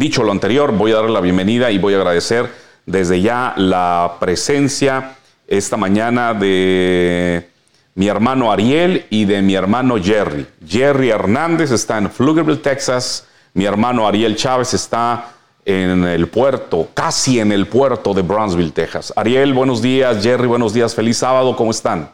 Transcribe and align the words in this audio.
Dicho 0.00 0.22
lo 0.22 0.32
anterior, 0.32 0.72
voy 0.72 0.92
a 0.92 0.94
darle 0.94 1.10
la 1.10 1.20
bienvenida 1.20 1.70
y 1.70 1.76
voy 1.76 1.92
a 1.92 1.98
agradecer 1.98 2.50
desde 2.86 3.20
ya 3.20 3.52
la 3.58 4.16
presencia 4.18 5.18
esta 5.46 5.76
mañana 5.76 6.32
de 6.32 7.50
mi 7.96 8.08
hermano 8.08 8.50
Ariel 8.50 9.04
y 9.10 9.26
de 9.26 9.42
mi 9.42 9.54
hermano 9.54 10.02
Jerry. 10.02 10.46
Jerry 10.66 11.10
Hernández 11.10 11.70
está 11.70 11.98
en 11.98 12.08
Pflugerville, 12.08 12.62
Texas. 12.62 13.26
Mi 13.52 13.66
hermano 13.66 14.08
Ariel 14.08 14.36
Chávez 14.36 14.72
está 14.72 15.32
en 15.66 16.02
el 16.04 16.28
puerto, 16.28 16.88
casi 16.94 17.38
en 17.38 17.52
el 17.52 17.66
puerto 17.66 18.14
de 18.14 18.22
Brownsville, 18.22 18.72
Texas. 18.72 19.12
Ariel, 19.16 19.52
buenos 19.52 19.82
días. 19.82 20.22
Jerry, 20.22 20.46
buenos 20.46 20.72
días. 20.72 20.94
Feliz 20.94 21.18
sábado. 21.18 21.54
¿Cómo 21.54 21.72
están? 21.72 22.10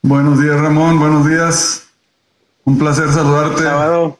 Buenos 0.00 0.40
días, 0.40 0.60
Ramón. 0.60 1.00
Buenos 1.00 1.26
días. 1.28 1.88
Un 2.64 2.78
placer 2.78 3.10
saludarte. 3.10 3.64
sábado. 3.64 4.16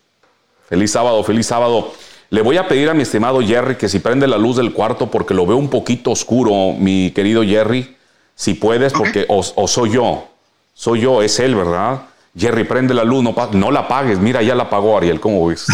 Feliz 0.69 0.91
sábado, 0.91 1.23
feliz 1.23 1.47
sábado. 1.47 1.93
Le 2.31 2.43
voy 2.43 2.57
a 2.57 2.67
pedir 2.67 2.91
a 2.91 2.95
mi 2.95 3.03
estimado 3.03 3.41
Jerry 3.41 3.77
que 3.77 3.89
si 3.89 4.01
prende 4.01 4.27
la 4.27 4.37
luz 4.37 4.57
del 4.57 4.73
cuarto 4.73 5.11
porque 5.11 5.33
lo 5.33 5.47
veo 5.47 5.57
un 5.57 5.71
poquito 5.71 6.11
oscuro, 6.11 6.75
mi 6.77 7.13
querido 7.13 7.45
Jerry, 7.45 7.97
si 8.35 8.55
puedes, 8.55 8.93
porque 8.93 9.27
o, 9.29 9.43
soy 9.69 9.93
yo, 9.93 10.27
soy 10.75 11.01
yo, 11.01 11.23
es 11.23 11.39
él, 11.39 11.55
¿verdad? 11.55 12.03
Jerry, 12.37 12.65
prende 12.65 12.95
la 12.95 13.05
luz, 13.05 13.23
no, 13.23 13.35
no 13.53 13.71
la 13.71 13.81
apagues, 13.81 14.19
mira, 14.19 14.43
ya 14.43 14.55
la 14.55 14.65
apagó 14.65 14.99
Ariel, 14.99 15.21
¿cómo 15.21 15.47
ves? 15.47 15.67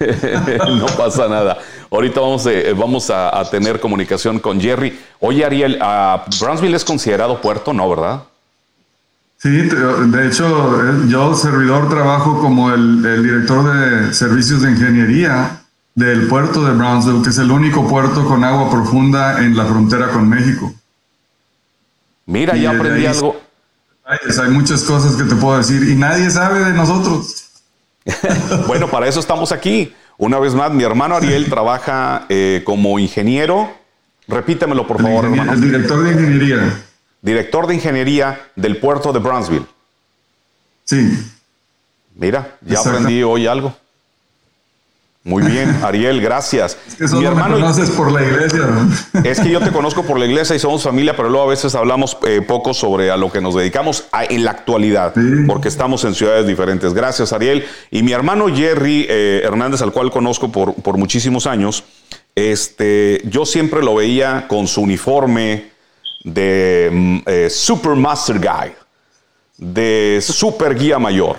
no 0.00 0.86
pasa 0.96 1.28
nada. 1.28 1.58
Ahorita 1.90 2.20
vamos, 2.20 2.44
eh, 2.46 2.74
vamos 2.76 3.08
a, 3.10 3.42
tener 3.50 3.80
comunicación 3.80 4.38
con 4.38 4.60
Jerry. 4.60 4.98
Oye, 5.20 5.44
Ariel, 5.44 5.78
¿Brownsville 6.40 6.74
es 6.74 6.84
considerado 6.84 7.40
puerto? 7.40 7.72
No, 7.72 7.88
¿verdad? 7.88 8.24
Sí, 9.38 9.48
de 9.48 10.26
hecho, 10.26 11.06
yo, 11.08 11.34
servidor, 11.34 11.88
trabajo 11.88 12.40
como 12.40 12.70
el, 12.72 13.04
el 13.06 13.22
director 13.22 13.72
de 13.72 14.12
servicios 14.12 14.60
de 14.60 14.72
ingeniería 14.72 15.59
del 15.94 16.28
puerto 16.28 16.64
de 16.64 16.72
Brownsville, 16.72 17.22
que 17.22 17.30
es 17.30 17.38
el 17.38 17.50
único 17.50 17.86
puerto 17.88 18.24
con 18.24 18.44
agua 18.44 18.70
profunda 18.70 19.44
en 19.44 19.56
la 19.56 19.64
frontera 19.64 20.08
con 20.08 20.28
México. 20.28 20.72
Mira, 22.26 22.56
ya 22.56 22.70
aprendí 22.70 23.06
algo. 23.06 23.40
Hay, 24.04 24.50
muchas 24.50 24.82
cosas 24.82 25.14
que 25.14 25.24
te 25.24 25.36
puedo 25.36 25.58
decir 25.58 25.88
y 25.88 25.94
nadie 25.94 26.30
sabe 26.30 26.64
de 26.64 26.72
nosotros. 26.72 27.50
bueno, 28.66 28.88
para 28.88 29.06
eso 29.06 29.20
estamos 29.20 29.52
aquí. 29.52 29.94
Una 30.16 30.38
vez 30.38 30.54
más, 30.54 30.72
mi 30.72 30.82
hermano 30.82 31.16
Ariel 31.16 31.46
trabaja 31.50 32.26
eh, 32.28 32.62
como 32.64 32.98
ingeniero. 32.98 33.72
Repítemelo, 34.26 34.86
por 34.86 35.00
favor, 35.00 35.24
hermano. 35.24 35.52
El 35.52 35.60
director 35.60 36.02
de 36.02 36.12
ingeniería. 36.12 36.82
Director 37.22 37.66
de 37.66 37.74
ingeniería 37.74 38.40
del 38.56 38.78
puerto 38.78 39.12
de 39.12 39.18
Brownsville. 39.18 39.66
Sí. 40.84 41.32
Mira, 42.14 42.56
ya 42.60 42.80
aprendí 42.80 43.22
hoy 43.22 43.46
algo. 43.46 43.74
Muy 45.22 45.42
bien, 45.42 45.68
Ariel, 45.82 46.20
gracias. 46.20 46.78
Es 46.86 47.10
que 47.10 47.16
Mi 47.16 47.26
hermano, 47.26 47.56
me 47.56 47.60
conoces 47.60 47.90
por 47.90 48.10
la 48.10 48.22
iglesia. 48.22 48.68
Es 49.22 49.40
que 49.40 49.50
yo 49.50 49.60
te 49.60 49.70
conozco 49.70 50.02
por 50.02 50.18
la 50.18 50.24
iglesia 50.24 50.56
y 50.56 50.58
somos 50.58 50.82
familia, 50.82 51.14
pero 51.14 51.28
luego 51.28 51.46
a 51.46 51.50
veces 51.50 51.74
hablamos 51.74 52.16
eh, 52.26 52.40
poco 52.40 52.72
sobre 52.72 53.10
a 53.10 53.18
lo 53.18 53.30
que 53.30 53.42
nos 53.42 53.54
dedicamos 53.54 54.04
en 54.12 54.44
la 54.44 54.52
actualidad, 54.52 55.12
porque 55.46 55.68
estamos 55.68 56.04
en 56.04 56.14
ciudades 56.14 56.46
diferentes. 56.46 56.94
Gracias, 56.94 57.34
Ariel. 57.34 57.66
Y 57.90 58.02
mi 58.02 58.12
hermano 58.12 58.48
Jerry 58.48 59.06
eh, 59.08 59.42
Hernández, 59.44 59.82
al 59.82 59.92
cual 59.92 60.10
conozco 60.10 60.50
por, 60.50 60.74
por 60.74 60.96
muchísimos 60.96 61.46
años, 61.46 61.84
este, 62.34 63.20
yo 63.24 63.44
siempre 63.44 63.82
lo 63.82 63.96
veía 63.96 64.46
con 64.48 64.66
su 64.66 64.80
uniforme 64.80 65.70
de 66.24 66.88
mm, 66.92 67.18
eh, 67.26 67.50
Super 67.50 67.94
Master 67.94 68.38
Guy, 68.38 68.72
de 69.58 70.18
Super 70.22 70.74
Guía 70.74 70.98
Mayor. 70.98 71.36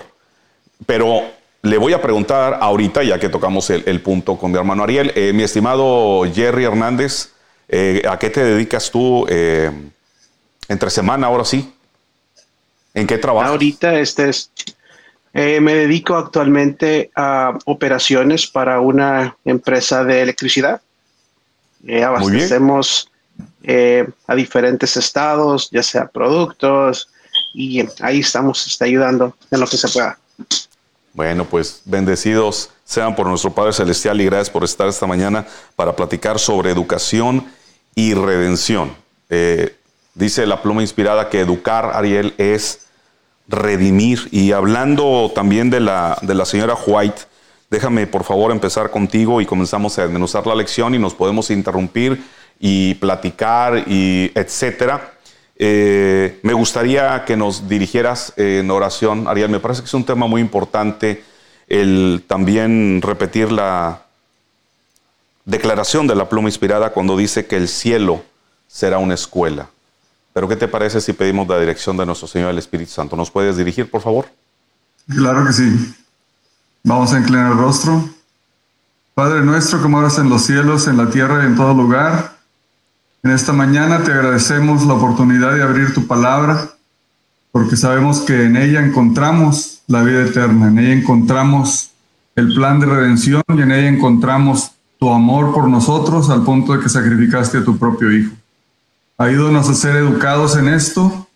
Pero 0.86 1.22
le 1.62 1.78
voy 1.78 1.92
a 1.92 2.02
preguntar 2.02 2.58
ahorita, 2.60 3.04
ya 3.04 3.18
que 3.20 3.28
tocamos 3.28 3.70
el, 3.70 4.02
punto 4.02 4.36
con 4.36 4.50
mi 4.50 4.58
hermano 4.58 4.82
Ariel, 4.82 5.12
eh, 5.14 5.32
mi 5.32 5.44
estimado 5.44 6.24
Jerry 6.32 6.64
Hernández, 6.64 7.30
eh, 7.68 8.02
¿a 8.08 8.18
qué 8.18 8.30
te 8.30 8.42
dedicas 8.42 8.90
tú 8.90 9.26
eh, 9.28 9.70
entre 10.68 10.90
semana 10.90 11.28
ahora 11.28 11.44
sí? 11.44 11.72
¿En 12.94 13.06
qué 13.06 13.16
trabajas? 13.16 13.50
Ahorita 13.50 13.98
este 13.98 14.28
es, 14.28 14.50
me 15.32 15.74
dedico 15.74 16.16
actualmente 16.16 17.10
a 17.14 17.56
operaciones 17.64 18.46
para 18.48 18.80
una 18.80 19.36
empresa 19.44 20.04
de 20.04 20.20
electricidad. 20.20 20.82
abastecemos 22.04 23.08
a 24.26 24.34
diferentes 24.34 24.96
estados, 24.96 25.70
ya 25.70 25.82
sea 25.82 26.06
productos, 26.08 27.08
y 27.54 27.82
ahí 28.00 28.20
estamos 28.20 28.66
está 28.66 28.84
ayudando 28.84 29.36
en 29.50 29.60
lo 29.60 29.66
que 29.66 29.76
se 29.78 29.88
pueda. 29.88 30.18
Bueno, 31.14 31.44
pues 31.44 31.82
bendecidos 31.84 32.70
sean 32.84 33.14
por 33.14 33.26
nuestro 33.26 33.52
Padre 33.52 33.74
Celestial 33.74 34.20
y 34.20 34.24
gracias 34.24 34.48
por 34.48 34.64
estar 34.64 34.88
esta 34.88 35.06
mañana 35.06 35.46
para 35.76 35.94
platicar 35.94 36.38
sobre 36.38 36.70
educación 36.70 37.46
y 37.94 38.14
redención. 38.14 38.94
Eh, 39.28 39.76
dice 40.14 40.46
la 40.46 40.62
pluma 40.62 40.80
inspirada 40.80 41.28
que 41.28 41.40
educar, 41.40 41.92
Ariel, 41.94 42.34
es 42.38 42.86
redimir. 43.46 44.28
Y 44.30 44.52
hablando 44.52 45.30
también 45.34 45.68
de 45.68 45.80
la, 45.80 46.16
de 46.22 46.34
la 46.34 46.46
señora 46.46 46.76
White, 46.86 47.22
déjame 47.70 48.06
por 48.06 48.24
favor 48.24 48.50
empezar 48.50 48.90
contigo 48.90 49.42
y 49.42 49.46
comenzamos 49.46 49.98
a 49.98 50.02
desmenuzar 50.02 50.46
la 50.46 50.54
lección 50.54 50.94
y 50.94 50.98
nos 50.98 51.14
podemos 51.14 51.50
interrumpir 51.50 52.24
y 52.58 52.94
platicar 52.94 53.84
y 53.86 54.32
etcétera. 54.34 55.12
Eh, 55.56 56.40
me 56.42 56.52
gustaría 56.52 57.24
que 57.24 57.36
nos 57.36 57.68
dirigieras 57.68 58.32
en 58.36 58.70
oración, 58.70 59.28
Ariel. 59.28 59.50
Me 59.50 59.60
parece 59.60 59.82
que 59.82 59.86
es 59.86 59.94
un 59.94 60.04
tema 60.04 60.26
muy 60.26 60.40
importante 60.40 61.24
el 61.68 62.24
también 62.26 63.00
repetir 63.02 63.50
la 63.52 64.02
declaración 65.44 66.06
de 66.06 66.14
la 66.14 66.28
pluma 66.28 66.48
inspirada 66.48 66.90
cuando 66.90 67.16
dice 67.16 67.46
que 67.46 67.56
el 67.56 67.68
cielo 67.68 68.22
será 68.68 68.98
una 68.98 69.14
escuela. 69.14 69.68
Pero 70.32 70.48
¿qué 70.48 70.56
te 70.56 70.68
parece 70.68 71.00
si 71.00 71.12
pedimos 71.12 71.46
la 71.48 71.58
dirección 71.58 71.96
de 71.96 72.06
nuestro 72.06 72.26
Señor 72.26 72.50
el 72.50 72.58
Espíritu 72.58 72.92
Santo? 72.92 73.16
¿Nos 73.16 73.30
puedes 73.30 73.56
dirigir, 73.56 73.90
por 73.90 74.00
favor? 74.00 74.26
Claro 75.08 75.44
que 75.46 75.52
sí. 75.52 75.94
Vamos 76.84 77.12
a 77.12 77.18
inclinar 77.18 77.52
el 77.52 77.58
rostro. 77.58 78.08
Padre 79.14 79.42
nuestro, 79.42 79.82
como 79.82 80.00
eres 80.00 80.18
en 80.18 80.30
los 80.30 80.42
cielos, 80.42 80.88
en 80.88 80.96
la 80.96 81.10
tierra 81.10 81.42
y 81.42 81.46
en 81.46 81.56
todo 81.56 81.74
lugar, 81.74 82.38
en 83.22 83.30
esta 83.30 83.52
mañana 83.52 84.02
te 84.02 84.12
agradecemos 84.12 84.84
la 84.84 84.94
oportunidad 84.94 85.54
de 85.54 85.62
abrir 85.62 85.94
tu 85.94 86.06
palabra, 86.08 86.70
porque 87.52 87.76
sabemos 87.76 88.20
que 88.20 88.46
en 88.46 88.56
ella 88.56 88.84
encontramos 88.84 89.82
la 89.86 90.02
vida 90.02 90.22
eterna, 90.22 90.68
en 90.68 90.78
ella 90.78 90.92
encontramos 90.94 91.92
el 92.34 92.52
plan 92.54 92.80
de 92.80 92.86
redención 92.86 93.42
y 93.48 93.60
en 93.60 93.70
ella 93.70 93.88
encontramos 93.88 94.72
tu 94.98 95.12
amor 95.12 95.52
por 95.52 95.68
nosotros 95.68 96.30
al 96.30 96.42
punto 96.42 96.72
de 96.72 96.80
que 96.80 96.88
sacrificaste 96.88 97.58
a 97.58 97.64
tu 97.64 97.78
propio 97.78 98.10
Hijo. 98.10 98.32
Ayúdanos 99.18 99.68
a 99.68 99.74
ser 99.74 99.96
educados 99.96 100.56
en 100.56 100.68
esto 100.68 101.28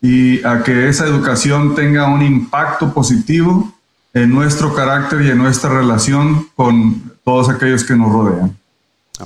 y 0.00 0.42
a 0.46 0.62
que 0.62 0.88
esa 0.88 1.04
educación 1.04 1.74
tenga 1.74 2.06
un 2.08 2.22
impacto 2.22 2.94
positivo 2.94 3.70
en 4.14 4.30
nuestro 4.30 4.74
carácter 4.74 5.20
y 5.22 5.30
en 5.30 5.38
nuestra 5.38 5.70
relación 5.70 6.46
con 6.54 7.12
todos 7.22 7.50
aquellos 7.50 7.84
que 7.84 7.96
nos 7.96 8.10
rodean. 8.10 8.56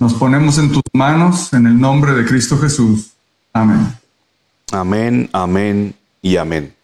Nos 0.00 0.15
ponemos 0.15 0.59
en 0.59 0.71
tus 0.71 0.82
manos 0.93 1.53
en 1.53 1.66
el 1.66 1.81
nombre 1.81 2.12
de 2.12 2.25
Cristo 2.25 2.59
Jesús. 2.59 3.09
Amén. 3.53 3.94
Amén, 4.71 5.31
amén 5.32 5.94
y 6.21 6.37
amén. 6.37 6.75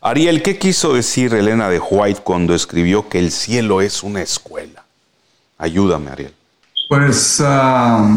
Ariel, 0.00 0.42
¿qué 0.42 0.58
quiso 0.58 0.94
decir 0.94 1.34
Elena 1.34 1.68
de 1.68 1.80
White 1.80 2.20
cuando 2.22 2.54
escribió 2.54 3.08
que 3.08 3.18
el 3.18 3.32
cielo 3.32 3.80
es 3.80 4.02
una 4.02 4.22
escuela? 4.22 4.84
Ayúdame, 5.58 6.10
Ariel. 6.10 6.34
Pues 6.88 7.42
ah, 7.44 8.16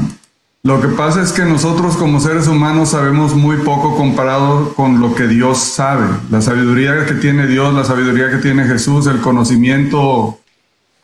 lo 0.63 0.81
que 0.81 0.89
pasa 0.89 1.23
es 1.23 1.31
que 1.31 1.43
nosotros 1.43 1.97
como 1.97 2.19
seres 2.19 2.47
humanos 2.47 2.89
sabemos 2.89 3.33
muy 3.33 3.57
poco 3.57 3.95
comparado 3.95 4.73
con 4.75 5.01
lo 5.01 5.15
que 5.15 5.27
Dios 5.27 5.57
sabe. 5.57 6.07
La 6.29 6.41
sabiduría 6.41 7.05
que 7.05 7.13
tiene 7.15 7.47
Dios, 7.47 7.73
la 7.73 7.85
sabiduría 7.85 8.29
que 8.29 8.37
tiene 8.37 8.65
Jesús, 8.65 9.07
el 9.07 9.21
conocimiento 9.21 10.39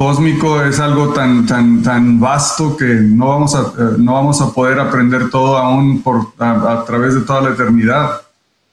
cósmico 0.04 0.62
es 0.62 0.82
algo 0.82 1.14
tan, 1.14 1.46
tan, 1.46 1.82
tan 1.82 2.20
vasto 2.20 2.76
que 2.76 2.86
no 2.86 3.30
vamos 3.30 3.56
a, 3.56 3.62
eh, 3.62 3.96
no 3.98 4.16
vamos 4.16 4.42
a 4.42 4.52
poder 4.52 4.78
aprender 4.78 5.30
todo 5.30 5.58
aún 5.58 6.02
por, 6.02 6.34
a, 6.40 6.84
través 6.86 7.16
de 7.16 7.22
toda 7.22 7.40
la 7.40 7.52
eternidad. 7.52 8.22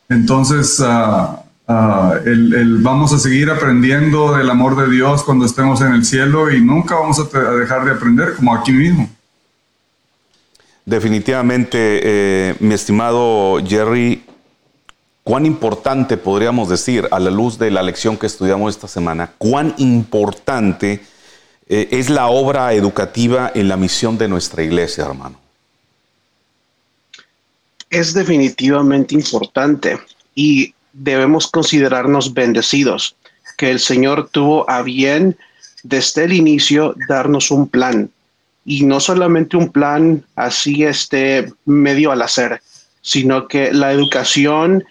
Entonces, 0.08 0.82
ah, 0.84 1.40
ah, 1.68 2.14
el, 2.24 2.78
vamos 2.82 3.12
a 3.12 3.18
seguir 3.20 3.48
aprendiendo 3.48 4.36
del 4.36 4.50
amor 4.50 4.74
de 4.74 4.92
Dios 4.92 5.22
cuando 5.22 5.46
estemos 5.46 5.80
en 5.82 5.92
el 5.92 6.04
cielo 6.04 6.50
y 6.50 6.60
nunca 6.60 6.96
vamos 6.96 7.20
a, 7.20 7.38
dejar 7.52 7.84
de 7.84 7.92
aprender 7.92 8.34
como 8.34 8.52
aquí 8.52 8.72
mismo. 8.72 9.08
Definitivamente, 10.84 12.00
eh, 12.02 12.56
mi 12.58 12.74
estimado 12.74 13.64
Jerry, 13.64 14.24
cuán 15.22 15.46
importante 15.46 16.16
podríamos 16.16 16.68
decir 16.68 17.06
a 17.12 17.20
la 17.20 17.30
luz 17.30 17.56
de 17.56 17.70
la 17.70 17.84
lección 17.84 18.16
que 18.16 18.26
estudiamos 18.26 18.74
esta 18.74 18.88
semana, 18.88 19.30
cuán 19.38 19.74
importante 19.78 21.00
eh, 21.72 21.86
es 21.92 22.10
la 22.10 22.26
obra 22.26 22.72
educativa 22.72 23.52
en 23.54 23.68
la 23.68 23.76
misión 23.76 24.18
de 24.18 24.26
nuestra 24.26 24.64
iglesia, 24.64 25.04
hermano? 25.04 25.38
Es 27.88 28.12
definitivamente 28.12 29.14
importante 29.14 29.96
y 30.34 30.74
debemos 30.92 31.46
considerarnos 31.46 32.34
bendecidos, 32.34 33.14
que 33.56 33.70
el 33.70 33.78
Señor 33.78 34.30
tuvo 34.30 34.68
a 34.68 34.82
bien 34.82 35.36
desde 35.84 36.24
el 36.24 36.32
inicio 36.32 36.96
darnos 37.08 37.52
un 37.52 37.68
plan 37.68 38.10
y 38.64 38.84
no 38.84 38.98
solamente 38.98 39.56
un 39.56 39.70
plan 39.70 40.24
así 40.34 40.82
este 40.82 41.52
medio 41.66 42.10
al 42.10 42.22
hacer, 42.22 42.60
sino 43.00 43.46
que 43.46 43.72
la 43.72 43.92
educación 43.92 44.84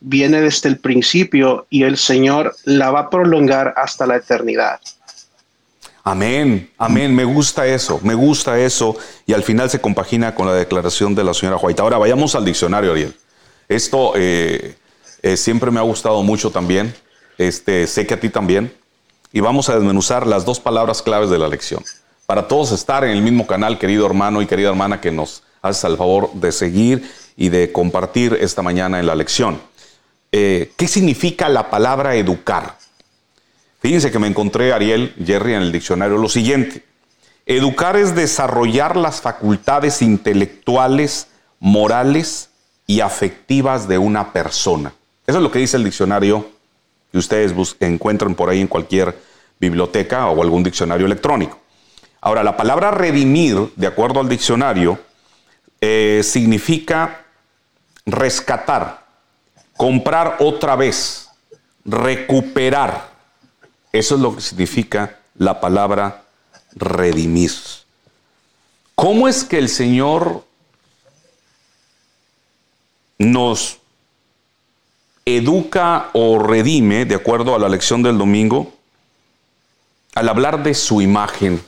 viene 0.00 0.40
desde 0.40 0.70
el 0.70 0.78
principio 0.78 1.66
y 1.68 1.82
el 1.82 1.98
Señor 1.98 2.56
la 2.64 2.90
va 2.90 3.00
a 3.00 3.10
prolongar 3.10 3.74
hasta 3.76 4.06
la 4.06 4.16
eternidad. 4.16 4.80
Amén, 6.04 6.68
amén, 6.78 7.14
me 7.14 7.24
gusta 7.24 7.64
eso, 7.64 8.00
me 8.02 8.14
gusta 8.14 8.58
eso 8.58 8.96
y 9.24 9.34
al 9.34 9.44
final 9.44 9.70
se 9.70 9.80
compagina 9.80 10.34
con 10.34 10.48
la 10.48 10.54
declaración 10.54 11.14
de 11.14 11.22
la 11.22 11.32
señora 11.32 11.58
White. 11.58 11.80
Ahora 11.80 11.96
vayamos 11.96 12.34
al 12.34 12.44
diccionario, 12.44 12.90
Ariel. 12.90 13.14
Esto 13.68 14.12
eh, 14.16 14.74
eh, 15.22 15.36
siempre 15.36 15.70
me 15.70 15.78
ha 15.78 15.84
gustado 15.84 16.20
mucho 16.24 16.50
también, 16.50 16.92
este, 17.38 17.86
sé 17.86 18.04
que 18.04 18.14
a 18.14 18.20
ti 18.20 18.30
también, 18.30 18.74
y 19.32 19.38
vamos 19.38 19.68
a 19.68 19.76
desmenuzar 19.76 20.26
las 20.26 20.44
dos 20.44 20.58
palabras 20.58 21.02
claves 21.02 21.30
de 21.30 21.38
la 21.38 21.46
lección. 21.46 21.84
Para 22.26 22.48
todos 22.48 22.72
estar 22.72 23.04
en 23.04 23.10
el 23.10 23.22
mismo 23.22 23.46
canal, 23.46 23.78
querido 23.78 24.04
hermano 24.04 24.42
y 24.42 24.46
querida 24.46 24.70
hermana 24.70 25.00
que 25.00 25.12
nos 25.12 25.44
haces 25.62 25.84
el 25.84 25.96
favor 25.96 26.32
de 26.34 26.50
seguir 26.50 27.08
y 27.36 27.48
de 27.48 27.70
compartir 27.70 28.36
esta 28.40 28.62
mañana 28.62 28.98
en 28.98 29.06
la 29.06 29.14
lección. 29.14 29.60
Eh, 30.32 30.72
¿Qué 30.76 30.88
significa 30.88 31.48
la 31.48 31.70
palabra 31.70 32.16
educar? 32.16 32.76
Fíjense 33.82 34.12
que 34.12 34.20
me 34.20 34.28
encontré, 34.28 34.72
Ariel, 34.72 35.12
Jerry, 35.26 35.54
en 35.54 35.62
el 35.62 35.72
diccionario 35.72 36.16
lo 36.16 36.28
siguiente. 36.28 36.84
Educar 37.46 37.96
es 37.96 38.14
desarrollar 38.14 38.96
las 38.96 39.20
facultades 39.20 40.02
intelectuales, 40.02 41.26
morales 41.58 42.50
y 42.86 43.00
afectivas 43.00 43.88
de 43.88 43.98
una 43.98 44.32
persona. 44.32 44.94
Eso 45.26 45.38
es 45.38 45.42
lo 45.42 45.50
que 45.50 45.58
dice 45.58 45.78
el 45.78 45.82
diccionario 45.82 46.48
que 47.10 47.18
ustedes 47.18 47.52
encuentran 47.80 48.36
por 48.36 48.50
ahí 48.50 48.60
en 48.60 48.68
cualquier 48.68 49.18
biblioteca 49.58 50.28
o 50.28 50.40
algún 50.40 50.62
diccionario 50.62 51.06
electrónico. 51.06 51.58
Ahora, 52.20 52.44
la 52.44 52.56
palabra 52.56 52.92
redimir, 52.92 53.72
de 53.74 53.88
acuerdo 53.88 54.20
al 54.20 54.28
diccionario, 54.28 54.96
eh, 55.80 56.20
significa 56.22 57.24
rescatar, 58.06 59.04
comprar 59.76 60.36
otra 60.38 60.76
vez, 60.76 61.28
recuperar 61.84 63.11
eso 63.92 64.14
es 64.14 64.20
lo 64.20 64.34
que 64.34 64.40
significa 64.40 65.18
la 65.36 65.60
palabra 65.60 66.24
redimir. 66.74 67.52
¿Cómo 68.94 69.28
es 69.28 69.44
que 69.44 69.58
el 69.58 69.68
Señor 69.68 70.44
nos 73.18 73.78
educa 75.24 76.10
o 76.14 76.38
redime, 76.38 77.04
de 77.04 77.14
acuerdo 77.14 77.54
a 77.54 77.58
la 77.58 77.68
lección 77.68 78.02
del 78.02 78.18
domingo, 78.18 78.72
al 80.14 80.28
hablar 80.28 80.62
de 80.62 80.74
su 80.74 81.02
imagen? 81.02 81.62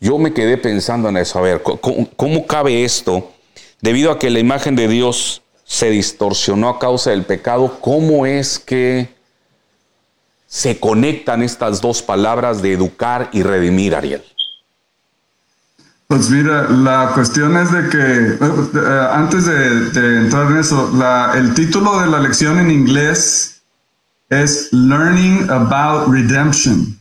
Yo 0.00 0.18
me 0.18 0.34
quedé 0.34 0.58
pensando 0.58 1.08
en 1.08 1.16
eso, 1.16 1.38
a 1.38 1.42
ver, 1.42 1.62
¿cómo, 1.62 2.08
cómo 2.16 2.46
cabe 2.46 2.84
esto? 2.84 3.32
Debido 3.80 4.10
a 4.10 4.18
que 4.18 4.30
la 4.30 4.40
imagen 4.40 4.76
de 4.76 4.88
Dios 4.88 5.42
se 5.64 5.90
distorsionó 5.90 6.68
a 6.68 6.78
causa 6.78 7.10
del 7.10 7.24
pecado, 7.24 7.78
¿cómo 7.80 8.26
es 8.26 8.58
que 8.58 9.08
se 10.52 10.78
conectan 10.78 11.42
estas 11.42 11.80
dos 11.80 12.02
palabras 12.02 12.60
de 12.60 12.74
educar 12.74 13.30
y 13.32 13.42
redimir, 13.42 13.94
Ariel? 13.94 14.22
Pues 16.08 16.28
mira, 16.28 16.68
la 16.68 17.12
cuestión 17.14 17.56
es 17.56 17.72
de 17.72 17.88
que, 17.88 18.78
eh, 18.78 19.08
antes 19.14 19.46
de, 19.46 20.18
entrar 20.18 20.50
en 20.50 20.58
eso, 20.58 20.92
el 21.34 21.54
título 21.54 22.00
de 22.00 22.06
la 22.08 22.20
lección 22.20 22.58
en 22.58 22.70
inglés 22.70 23.62
es 24.28 24.68
Learning 24.72 25.48
About 25.48 26.12
Redemption. 26.12 26.98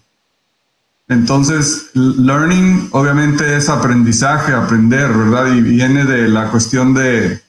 Entonces, 1.09 1.89
learning 1.93 2.87
obviamente 2.93 3.57
es 3.57 3.67
aprendizaje, 3.67 4.53
aprender, 4.53 5.11
¿verdad? 5.11 5.53
Y 5.53 5.59
viene 5.59 6.05
de 6.05 6.29
la 6.29 6.49
cuestión 6.49 6.93
de, 6.93 7.41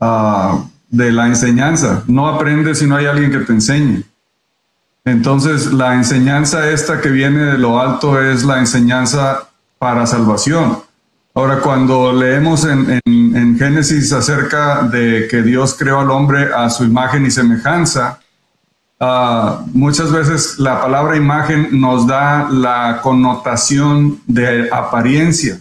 ah, 0.00 0.64
de 0.88 1.12
la 1.12 1.28
enseñanza. 1.28 2.02
No 2.08 2.26
aprendes 2.26 2.80
si 2.80 2.88
no 2.88 2.96
hay 2.96 3.06
alguien 3.06 3.30
que 3.30 3.38
te 3.38 3.52
enseñe. 3.52 4.02
Entonces, 5.04 5.72
la 5.72 5.94
enseñanza 5.94 6.70
esta 6.70 7.00
que 7.00 7.10
viene 7.10 7.44
de 7.44 7.58
lo 7.58 7.78
alto 7.78 8.20
es 8.22 8.42
la 8.44 8.58
enseñanza 8.58 9.48
para 9.78 10.06
salvación. 10.06 10.78
Ahora, 11.34 11.60
cuando 11.60 12.12
leemos 12.12 12.64
en, 12.64 13.02
Génesis 13.58 14.12
acerca 14.12 14.82
de 14.82 15.28
que 15.30 15.42
Dios 15.42 15.76
creó 15.78 16.00
al 16.00 16.10
hombre 16.10 16.48
a 16.54 16.68
su 16.70 16.84
imagen 16.84 17.24
y 17.24 17.30
semejanza, 17.30 18.18
ah, 18.98 19.64
muchas 19.72 20.10
veces 20.10 20.58
la 20.58 20.80
palabra 20.80 21.16
imagen 21.16 21.68
nos 21.80 22.06
da 22.06 22.48
la 22.50 23.00
connotación 23.00 24.20
de 24.26 24.68
apariencia 24.72 25.60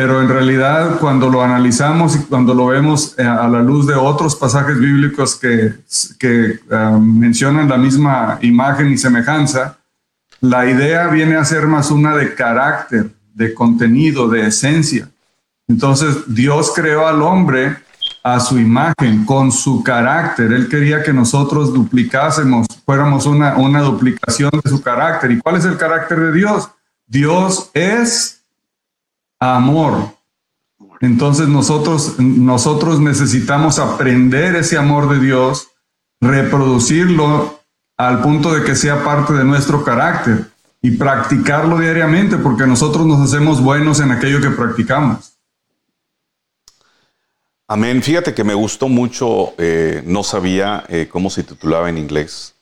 pero 0.00 0.22
en 0.22 0.28
realidad 0.28 1.00
cuando 1.00 1.28
lo 1.28 1.42
analizamos 1.42 2.14
y 2.14 2.20
cuando 2.20 2.54
lo 2.54 2.66
vemos 2.66 3.16
eh, 3.18 3.24
a 3.24 3.48
la 3.48 3.60
luz 3.60 3.84
de 3.84 3.96
otros 3.96 4.36
pasajes 4.36 4.78
bíblicos 4.78 5.34
que, 5.34 5.74
que 6.20 6.60
um, 6.70 7.18
mencionan 7.18 7.68
la 7.68 7.78
misma 7.78 8.38
imagen 8.42 8.92
y 8.92 8.96
semejanza, 8.96 9.76
la 10.40 10.70
idea 10.70 11.08
viene 11.08 11.34
a 11.34 11.44
ser 11.44 11.66
más 11.66 11.90
una 11.90 12.16
de 12.16 12.32
carácter, 12.36 13.10
de 13.34 13.52
contenido, 13.52 14.28
de 14.28 14.46
esencia. 14.46 15.08
Entonces 15.66 16.14
Dios 16.28 16.70
creó 16.76 17.08
al 17.08 17.20
hombre 17.20 17.78
a 18.22 18.38
su 18.38 18.56
imagen, 18.56 19.24
con 19.24 19.50
su 19.50 19.82
carácter. 19.82 20.52
Él 20.52 20.68
quería 20.68 21.02
que 21.02 21.12
nosotros 21.12 21.74
duplicásemos, 21.74 22.68
fuéramos 22.86 23.26
una, 23.26 23.56
una 23.56 23.80
duplicación 23.80 24.52
de 24.62 24.70
su 24.70 24.80
carácter. 24.80 25.32
¿Y 25.32 25.40
cuál 25.40 25.56
es 25.56 25.64
el 25.64 25.76
carácter 25.76 26.20
de 26.20 26.32
Dios? 26.34 26.68
Dios 27.08 27.72
es 27.74 28.37
amor. 29.38 30.16
Entonces 31.00 31.48
nosotros, 31.48 32.18
nosotros 32.18 33.00
necesitamos 33.00 33.78
aprender 33.78 34.56
ese 34.56 34.76
amor 34.76 35.08
de 35.08 35.20
Dios, 35.20 35.68
reproducirlo 36.20 37.60
al 37.96 38.20
punto 38.20 38.52
de 38.52 38.64
que 38.64 38.74
sea 38.74 39.04
parte 39.04 39.32
de 39.32 39.44
nuestro 39.44 39.84
carácter 39.84 40.50
y 40.82 40.92
practicarlo 40.92 41.78
diariamente 41.78 42.36
porque 42.36 42.66
nosotros 42.66 43.06
nos 43.06 43.20
hacemos 43.20 43.62
buenos 43.62 44.00
en 44.00 44.12
aquello 44.12 44.40
que 44.40 44.50
practicamos. 44.50 45.34
Amén. 47.66 48.02
Fíjate 48.02 48.34
que 48.34 48.44
me 48.44 48.54
gustó 48.54 48.88
mucho, 48.88 49.52
eh, 49.58 50.02
no 50.06 50.22
sabía 50.22 50.84
eh, 50.88 51.08
cómo 51.10 51.28
se 51.28 51.44
titulaba 51.44 51.90
en 51.90 51.98
inglés 51.98 52.57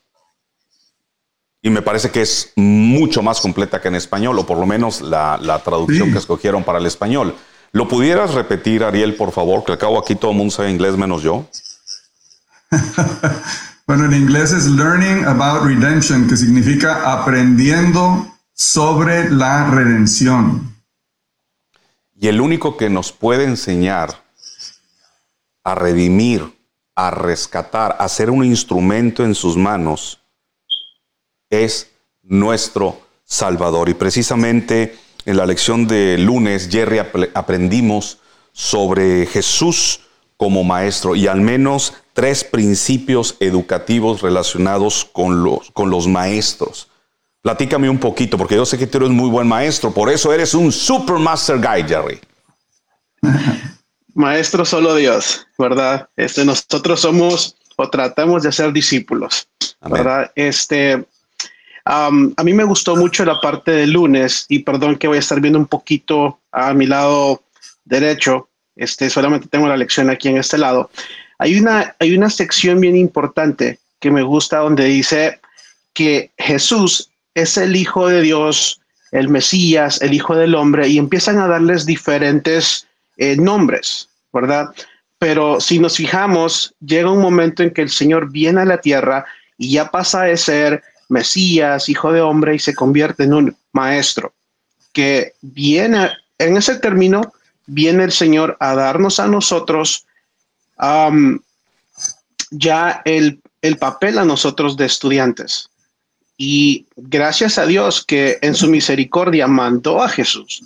y 1.66 1.70
me 1.70 1.82
parece 1.82 2.12
que 2.12 2.22
es 2.22 2.52
mucho 2.54 3.24
más 3.24 3.40
completa 3.40 3.80
que 3.80 3.88
en 3.88 3.96
español, 3.96 4.38
o 4.38 4.46
por 4.46 4.56
lo 4.56 4.66
menos 4.66 5.00
la, 5.00 5.60
traducción 5.64 6.12
que 6.12 6.18
escogieron 6.18 6.62
para 6.62 6.78
el 6.78 6.86
español. 6.86 7.34
¿Lo 7.72 7.88
pudieras 7.88 8.34
repetir, 8.34 8.84
Ariel, 8.84 9.16
por 9.16 9.32
favor? 9.32 9.64
Que 9.64 9.72
al 9.72 9.78
cabo 9.78 9.98
aquí 9.98 10.14
todo 10.14 10.30
el 10.30 10.36
mundo 10.36 10.54
sabe 10.54 10.70
inglés 10.70 10.96
menos 10.96 11.24
yo. 11.24 11.44
bueno, 13.88 14.04
en 14.04 14.12
inglés 14.12 14.52
es 14.52 14.66
Learning 14.66 15.24
About 15.24 15.64
Redemption, 15.64 16.28
que 16.28 16.36
significa 16.36 17.12
aprendiendo 17.12 18.32
sobre 18.52 19.28
la 19.28 19.68
redención. 19.68 20.72
Y 22.14 22.28
el 22.28 22.40
único 22.40 22.76
que 22.76 22.90
nos 22.90 23.10
puede 23.10 23.42
enseñar 23.42 24.22
a 25.64 25.74
redimir, 25.74 26.56
a 26.94 27.10
rescatar, 27.10 27.96
a 27.98 28.08
ser 28.08 28.30
un 28.30 28.44
instrumento 28.44 29.24
en 29.24 29.34
sus 29.34 29.56
manos, 29.56 30.20
es 31.50 31.90
nuestro 32.22 33.00
Salvador. 33.24 33.88
Y 33.88 33.94
precisamente 33.94 34.96
en 35.24 35.36
la 35.36 35.46
lección 35.46 35.86
de 35.86 36.18
lunes, 36.18 36.68
Jerry, 36.70 36.98
aprendimos 37.34 38.18
sobre 38.52 39.26
Jesús 39.26 40.00
como 40.36 40.64
maestro 40.64 41.16
y 41.16 41.26
al 41.26 41.40
menos 41.40 41.94
tres 42.12 42.44
principios 42.44 43.36
educativos 43.40 44.22
relacionados 44.22 45.04
con 45.04 45.42
los, 45.42 45.70
con 45.72 45.90
los 45.90 46.06
maestros. 46.06 46.88
Platícame 47.42 47.88
un 47.88 47.98
poquito, 47.98 48.36
porque 48.36 48.56
yo 48.56 48.66
sé 48.66 48.78
que 48.78 48.86
tú 48.86 48.98
eres 48.98 49.10
muy 49.10 49.30
buen 49.30 49.46
maestro, 49.46 49.92
por 49.92 50.10
eso 50.10 50.32
eres 50.32 50.54
un 50.54 50.72
super 50.72 51.16
master 51.16 51.58
guy, 51.58 51.84
Jerry. 51.86 52.20
Maestro 54.14 54.64
solo 54.64 54.94
Dios, 54.94 55.46
¿verdad? 55.58 56.08
Este, 56.16 56.42
nosotros 56.44 57.00
somos 57.00 57.56
o 57.76 57.90
tratamos 57.90 58.42
de 58.42 58.50
ser 58.50 58.72
discípulos, 58.72 59.46
¿verdad? 59.82 60.32
Este, 60.34 61.04
a 61.88 62.10
mí 62.10 62.52
me 62.52 62.64
gustó 62.64 62.96
mucho 62.96 63.24
la 63.24 63.40
parte 63.40 63.70
de 63.70 63.86
lunes 63.86 64.46
y 64.48 64.58
perdón 64.58 64.96
que 64.96 65.06
voy 65.06 65.18
a 65.18 65.20
estar 65.20 65.40
viendo 65.40 65.58
un 65.58 65.66
poquito 65.66 66.40
a 66.50 66.74
mi 66.74 66.86
lado 66.86 67.42
derecho. 67.84 68.48
Este, 68.74 69.08
solamente 69.08 69.46
tengo 69.48 69.68
la 69.68 69.76
lección 69.76 70.10
aquí 70.10 70.28
en 70.28 70.38
este 70.38 70.58
lado. 70.58 70.90
Hay 71.38 71.58
una, 71.58 71.94
hay 72.00 72.16
una 72.16 72.28
sección 72.28 72.80
bien 72.80 72.96
importante 72.96 73.78
que 74.00 74.10
me 74.10 74.22
gusta 74.22 74.58
donde 74.58 74.84
dice 74.86 75.38
que 75.92 76.30
Jesús 76.38 77.10
es 77.34 77.56
el 77.56 77.76
Hijo 77.76 78.08
de 78.08 78.20
Dios, 78.20 78.80
el 79.12 79.28
Mesías, 79.28 80.02
el 80.02 80.12
Hijo 80.12 80.34
del 80.34 80.56
Hombre, 80.56 80.88
y 80.88 80.98
empiezan 80.98 81.38
a 81.38 81.46
darles 81.46 81.86
diferentes 81.86 82.86
eh, 83.16 83.36
nombres, 83.36 84.08
¿verdad? 84.32 84.74
Pero 85.18 85.60
si 85.60 85.78
nos 85.78 85.96
fijamos, 85.96 86.74
llega 86.80 87.10
un 87.10 87.22
momento 87.22 87.62
en 87.62 87.70
que 87.70 87.82
el 87.82 87.90
Señor 87.90 88.30
viene 88.30 88.62
a 88.62 88.66
la 88.66 88.80
tierra 88.80 89.24
y 89.56 89.70
ya 89.70 89.90
pasa 89.90 90.24
de 90.24 90.36
ser 90.36 90.82
Mesías, 91.08 91.88
hijo 91.88 92.12
de 92.12 92.20
hombre, 92.20 92.54
y 92.54 92.58
se 92.58 92.74
convierte 92.74 93.24
en 93.24 93.34
un 93.34 93.56
maestro 93.72 94.32
que 94.92 95.34
viene 95.42 96.10
en 96.38 96.56
ese 96.56 96.76
término 96.76 97.32
viene 97.66 98.04
el 98.04 98.12
Señor 98.12 98.56
a 98.60 98.74
darnos 98.74 99.20
a 99.20 99.26
nosotros 99.26 100.06
ya 102.50 103.02
el, 103.04 103.40
el 103.62 103.78
papel 103.78 104.18
a 104.18 104.24
nosotros 104.24 104.76
de 104.76 104.86
estudiantes. 104.86 105.70
Y 106.36 106.86
gracias 106.96 107.58
a 107.58 107.64
Dios 107.64 108.04
que 108.04 108.38
en 108.42 108.54
su 108.54 108.68
misericordia 108.68 109.46
mandó 109.46 110.02
a 110.02 110.08
Jesús 110.08 110.62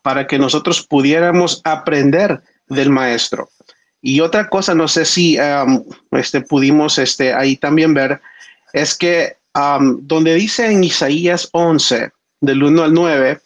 para 0.00 0.26
que 0.26 0.38
nosotros 0.38 0.86
pudiéramos 0.86 1.60
aprender 1.64 2.42
del 2.68 2.88
maestro. 2.88 3.50
Y 4.00 4.20
otra 4.20 4.48
cosa, 4.48 4.74
no 4.74 4.88
sé 4.88 5.04
si 5.04 5.38
este, 6.12 6.40
pudimos 6.40 6.98
este, 6.98 7.34
ahí 7.34 7.56
también 7.56 7.94
ver, 7.94 8.20
es 8.72 8.96
que 8.96 9.36
donde 9.54 10.34
dice 10.34 10.70
en 10.70 10.84
Isaías 10.84 11.48
11, 11.52 12.10
del 12.40 12.62
1 12.62 12.82
al 12.82 12.94
9, 12.94 13.40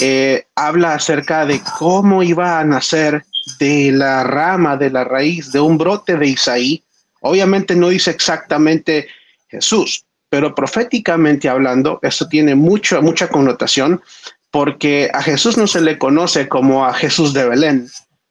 eh, 0.00 0.46
habla 0.54 0.94
acerca 0.94 1.46
de 1.46 1.60
cómo 1.78 2.22
iba 2.22 2.60
a 2.60 2.64
nacer 2.64 3.24
de 3.58 3.90
la 3.92 4.24
rama, 4.24 4.76
de 4.76 4.90
la 4.90 5.04
raíz, 5.04 5.50
de 5.52 5.60
un 5.60 5.78
brote 5.78 6.16
de 6.16 6.28
Isaí. 6.28 6.82
Obviamente 7.20 7.74
no 7.74 7.88
dice 7.88 8.10
exactamente 8.10 9.08
Jesús, 9.48 10.04
pero 10.28 10.54
proféticamente 10.54 11.48
hablando, 11.48 11.98
esto 12.02 12.28
tiene 12.28 12.54
mucho, 12.54 13.00
mucha 13.00 13.28
connotación 13.28 14.02
porque 14.50 15.10
a 15.12 15.22
Jesús 15.22 15.56
no 15.56 15.66
se 15.66 15.80
le 15.80 15.98
conoce 15.98 16.48
como 16.48 16.86
a 16.86 16.94
Jesús 16.94 17.32
de 17.32 17.48
Belén, 17.48 17.88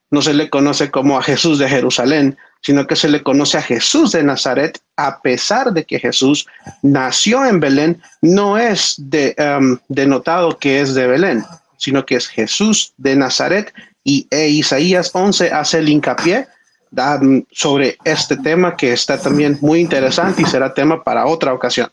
no 0.09 0.21
se 0.21 0.33
le 0.33 0.50
conoce 0.50 0.89
como 0.89 1.17
a 1.17 1.24
Jesús 1.24 1.59
de 1.59 1.69
Jerusalén, 1.69 2.38
sino 2.62 2.88
que 2.88 2.96
se 2.96 3.10
le 3.10 3.24
conoce 3.24 3.58
a 3.58 3.62
Jesús 3.62 4.12
de 4.12 4.24
Nazaret, 4.24 4.80
a 4.96 5.22
pesar 5.22 5.72
de 5.72 5.86
que 5.86 6.00
Jesús 6.00 6.48
nació 6.82 7.46
en 7.46 7.60
Belén, 7.60 8.02
no 8.22 8.58
es 8.58 8.96
de, 8.98 9.36
um, 9.38 9.78
denotado 9.88 10.58
que 10.58 10.82
es 10.82 10.94
de 10.94 11.08
Belén, 11.08 11.44
sino 11.78 12.06
que 12.06 12.16
es 12.16 12.28
Jesús 12.28 12.94
de 12.98 13.16
Nazaret 13.16 13.74
y 14.04 14.28
e 14.32 14.50
Isaías 14.50 15.12
11 15.14 15.52
hace 15.52 15.80
el 15.80 15.90
hincapié 15.90 16.48
um, 16.92 17.44
sobre 17.52 17.98
este 18.04 18.38
tema 18.38 18.76
que 18.76 18.94
está 18.94 19.20
también 19.20 19.58
muy 19.62 19.80
interesante 19.80 20.42
y 20.42 20.46
será 20.46 20.74
tema 20.74 21.04
para 21.04 21.26
otra 21.26 21.54
ocasión. 21.54 21.90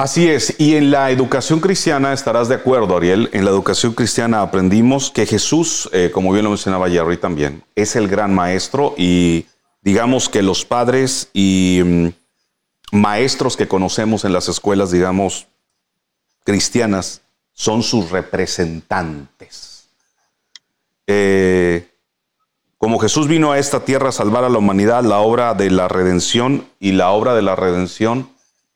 Así 0.00 0.30
es, 0.30 0.54
y 0.56 0.76
en 0.76 0.90
la 0.90 1.10
educación 1.10 1.60
cristiana 1.60 2.14
estarás 2.14 2.48
de 2.48 2.54
acuerdo, 2.54 2.96
Ariel, 2.96 3.28
en 3.34 3.44
la 3.44 3.50
educación 3.50 3.92
cristiana 3.92 4.40
aprendimos 4.40 5.10
que 5.10 5.26
Jesús, 5.26 5.90
eh, 5.92 6.10
como 6.10 6.32
bien 6.32 6.44
lo 6.44 6.48
mencionaba 6.48 6.88
Jerry 6.88 7.18
también, 7.18 7.62
es 7.74 7.96
el 7.96 8.08
gran 8.08 8.34
maestro 8.34 8.94
y 8.96 9.44
digamos 9.82 10.30
que 10.30 10.42
los 10.42 10.64
padres 10.64 11.28
y 11.34 11.82
mm, 11.84 12.08
maestros 12.92 13.58
que 13.58 13.68
conocemos 13.68 14.24
en 14.24 14.32
las 14.32 14.48
escuelas, 14.48 14.90
digamos, 14.90 15.48
cristianas, 16.44 17.20
son 17.52 17.82
sus 17.82 18.10
representantes. 18.10 19.90
Eh, 21.06 21.86
como 22.78 22.98
Jesús 23.00 23.28
vino 23.28 23.52
a 23.52 23.58
esta 23.58 23.84
tierra 23.84 24.08
a 24.08 24.12
salvar 24.12 24.44
a 24.44 24.48
la 24.48 24.56
humanidad, 24.56 25.04
la 25.04 25.18
obra 25.18 25.52
de 25.52 25.70
la 25.70 25.88
redención 25.88 26.66
y 26.78 26.92
la 26.92 27.10
obra 27.10 27.34
de 27.34 27.42
la 27.42 27.54
redención 27.54 28.30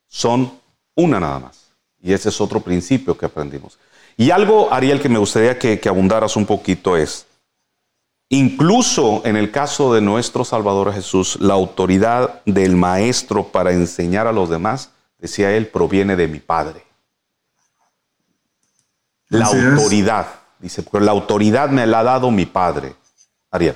son 0.07 0.63
una 0.95 1.19
nada 1.19 1.39
más. 1.39 1.65
Y 2.01 2.13
ese 2.13 2.29
es 2.29 2.39
otro 2.39 2.59
principio 2.61 3.17
que 3.17 3.25
aprendimos. 3.25 3.77
Y 4.17 4.31
algo, 4.31 4.71
Ariel, 4.71 5.01
que 5.01 5.09
me 5.09 5.19
gustaría 5.19 5.59
que, 5.59 5.79
abundaras 5.89 6.35
un 6.35 6.45
poquito 6.45 6.95
es, 6.95 7.25
incluso 8.29 9.21
en 9.25 9.35
el 9.35 9.51
caso 9.51 9.93
de 9.93 10.01
nuestro 10.01 10.45
Salvador 10.45 10.93
Jesús, 10.93 11.37
la 11.41 11.53
autoridad 11.53 12.41
del 12.45 12.75
Maestro 12.75 13.47
para 13.47 13.71
enseñar 13.71 14.27
a 14.27 14.31
los 14.31 14.49
demás, 14.49 14.91
decía 15.19 15.51
él, 15.51 15.67
proviene 15.67 16.15
de 16.15 16.27
mi 16.27 16.39
Padre. 16.39 16.83
La 19.27 19.47
autoridad, 19.47 20.27
dice, 20.59 20.85
la 20.93 21.11
autoridad 21.11 21.69
me 21.69 21.85
la 21.85 21.99
ha 21.99 22.03
dado 22.03 22.31
mi 22.31 22.45
Padre. 22.45 22.95
Ariel. 23.51 23.75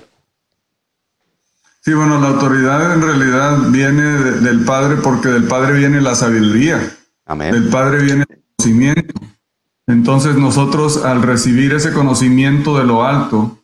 Sí, 1.82 1.94
bueno, 1.94 2.20
la 2.20 2.28
autoridad 2.28 2.94
en 2.94 3.02
realidad 3.02 3.58
viene 3.70 4.04
del 4.04 4.64
Padre 4.64 4.98
porque 4.98 5.30
del 5.30 5.48
Padre 5.48 5.74
viene 5.74 6.00
la 6.02 6.14
sabiduría. 6.14 6.80
Del 7.36 7.70
Padre 7.70 8.04
viene 8.04 8.26
el 8.28 8.42
conocimiento. 8.58 9.22
Entonces 9.86 10.36
nosotros 10.36 11.04
al 11.04 11.22
recibir 11.22 11.74
ese 11.74 11.94
conocimiento 11.94 12.78
de 12.78 12.86
lo 12.86 13.04
alto, 13.04 13.60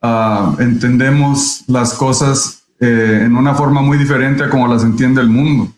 ah, 0.00 0.54
entendemos 0.58 1.64
las 1.66 1.92
cosas 1.94 2.62
eh, 2.80 3.22
en 3.24 3.36
una 3.36 3.54
forma 3.54 3.82
muy 3.82 3.98
diferente 3.98 4.44
a 4.44 4.50
como 4.50 4.66
las 4.66 4.82
entiende 4.82 5.20
el 5.20 5.28
mundo. 5.28 5.70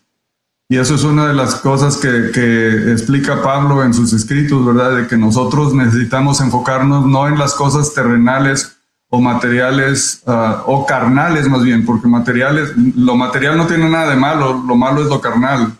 Y 0.69 0.79
eso 0.79 0.95
es 0.95 1.03
una 1.03 1.27
de 1.27 1.35
las 1.35 1.57
cosas 1.57 1.97
que, 1.97 2.31
que, 2.33 2.93
explica 2.93 3.43
Pablo 3.43 3.83
en 3.83 3.93
sus 3.93 4.13
escritos, 4.13 4.65
¿verdad? 4.65 4.97
De 4.97 5.07
que 5.07 5.17
nosotros 5.17 5.75
necesitamos 5.75 6.41
enfocarnos 6.41 7.05
no 7.05 7.29
en 7.29 7.39
las 7.39 7.55
cosas 7.55 7.93
terrenales 7.95 8.77
o 9.11 9.21
materiales 9.21 10.23
ah, 10.27 10.63
o 10.67 10.87
carnales 10.87 11.49
más 11.49 11.65
bien, 11.65 11.85
porque 11.85 12.07
materiales, 12.07 12.73
lo 12.77 13.17
material 13.17 13.57
no 13.57 13.67
tiene 13.67 13.91
nada 13.91 14.11
de 14.11 14.17
malo, 14.17 14.63
lo 14.67 14.77
malo 14.77 15.03
es 15.03 15.09
lo 15.09 15.21
carnal 15.21 15.73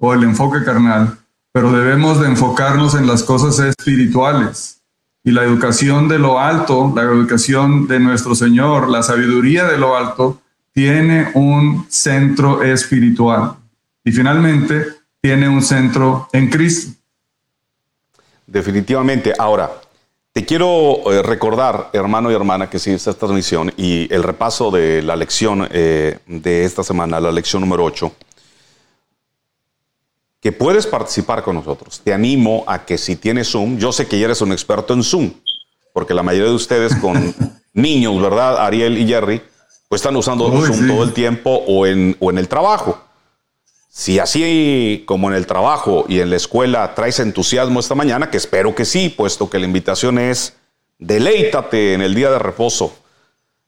o 0.00 0.14
el 0.14 0.24
enfoque 0.24 0.64
carnal, 0.64 1.18
pero 1.52 1.70
debemos 1.70 2.20
de 2.20 2.26
enfocarnos 2.26 2.94
en 2.94 3.06
las 3.06 3.22
cosas 3.22 3.58
espirituales. 3.60 4.80
Y 5.22 5.30
la 5.32 5.44
educación 5.44 6.08
de 6.08 6.18
lo 6.18 6.40
alto, 6.40 6.92
la 6.96 7.02
educación 7.02 7.86
de 7.86 8.00
nuestro 8.00 8.34
Señor, 8.34 8.88
la 8.88 9.02
sabiduría 9.02 9.66
de 9.66 9.76
lo 9.76 9.94
alto, 9.94 10.40
tiene 10.72 11.30
un 11.34 11.86
centro 11.90 12.62
espiritual. 12.62 13.56
Y 14.02 14.12
finalmente, 14.12 14.86
tiene 15.20 15.48
un 15.48 15.60
centro 15.60 16.28
en 16.32 16.48
Cristo. 16.48 16.92
Definitivamente. 18.46 19.34
Ahora, 19.38 19.70
te 20.32 20.46
quiero 20.46 21.12
eh, 21.12 21.22
recordar, 21.22 21.90
hermano 21.92 22.30
y 22.30 22.34
hermana, 22.34 22.70
que 22.70 22.78
sigue 22.78 22.96
esta 22.96 23.12
transmisión 23.12 23.70
y 23.76 24.12
el 24.12 24.22
repaso 24.22 24.70
de 24.70 25.02
la 25.02 25.16
lección 25.16 25.68
eh, 25.70 26.18
de 26.26 26.64
esta 26.64 26.82
semana, 26.82 27.20
la 27.20 27.30
lección 27.30 27.60
número 27.60 27.84
8 27.84 28.10
que 30.40 30.52
puedes 30.52 30.86
participar 30.86 31.42
con 31.42 31.56
nosotros. 31.56 32.00
Te 32.02 32.12
animo 32.12 32.64
a 32.66 32.84
que 32.84 32.96
si 32.98 33.16
tienes 33.16 33.50
Zoom, 33.50 33.78
yo 33.78 33.92
sé 33.92 34.06
que 34.06 34.18
ya 34.18 34.24
eres 34.24 34.40
un 34.40 34.52
experto 34.52 34.94
en 34.94 35.02
Zoom, 35.02 35.32
porque 35.92 36.14
la 36.14 36.22
mayoría 36.22 36.48
de 36.48 36.54
ustedes 36.54 36.94
con 36.96 37.34
niños, 37.74 38.20
¿verdad? 38.20 38.64
Ariel 38.64 38.98
y 38.98 39.06
Jerry, 39.06 39.42
pues 39.88 40.00
están 40.00 40.16
usando 40.16 40.50
Zoom 40.50 40.88
todo 40.88 41.02
el 41.02 41.12
tiempo 41.12 41.62
o 41.66 41.86
en, 41.86 42.16
o 42.20 42.30
en 42.30 42.38
el 42.38 42.48
trabajo. 42.48 42.98
Si 43.88 44.18
así 44.18 45.02
como 45.06 45.28
en 45.28 45.34
el 45.34 45.46
trabajo 45.46 46.06
y 46.08 46.20
en 46.20 46.30
la 46.30 46.36
escuela 46.36 46.94
traes 46.94 47.18
entusiasmo 47.18 47.80
esta 47.80 47.94
mañana, 47.94 48.30
que 48.30 48.36
espero 48.36 48.74
que 48.74 48.84
sí, 48.84 49.08
puesto 49.08 49.50
que 49.50 49.58
la 49.58 49.66
invitación 49.66 50.18
es 50.18 50.54
deleítate 50.98 51.94
en 51.94 52.02
el 52.02 52.14
día 52.14 52.30
de 52.30 52.38
reposo. 52.38 52.94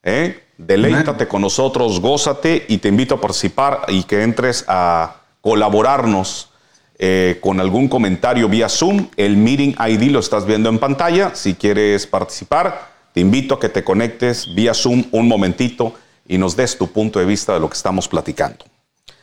¿eh? 0.03 0.45
Deleítate 0.57 1.27
con 1.27 1.43
nosotros, 1.43 2.01
gózate 2.01 2.67
y 2.69 2.79
te 2.79 2.89
invito 2.89 3.17
a 3.17 3.21
participar 3.21 3.83
y 3.89 4.05
que 4.05 4.23
entres 4.23 4.65
a 4.69 5.17
colaborarnos 5.41 6.52
eh, 6.99 7.39
con 7.41 7.61
algún 7.61 7.89
comentario 7.89 8.49
vía 8.49 8.69
Zoom. 8.69 9.09
El 9.17 9.37
Meeting 9.37 9.75
ID 9.79 10.11
lo 10.11 10.21
estás 10.21 10.47
viendo 10.47 10.69
en 10.69 10.79
pantalla. 10.79 11.35
Si 11.35 11.55
quieres 11.55 12.07
participar, 12.07 12.93
te 13.13 13.21
invito 13.21 13.55
a 13.55 13.61
que 13.61 13.69
te 13.69 13.85
conectes 13.85 14.55
vía 14.55 14.75
Zoom 14.75 15.05
un 15.11 15.29
momentito 15.29 15.95
y 16.27 16.39
nos 16.39 16.57
des 16.57 16.79
tu 16.79 16.91
punto 16.91 17.19
de 17.19 17.25
vista 17.25 17.55
de 17.55 17.61
lo 17.61 17.69
que 17.69 17.77
estamos 17.77 18.09
platicando. 18.09 18.65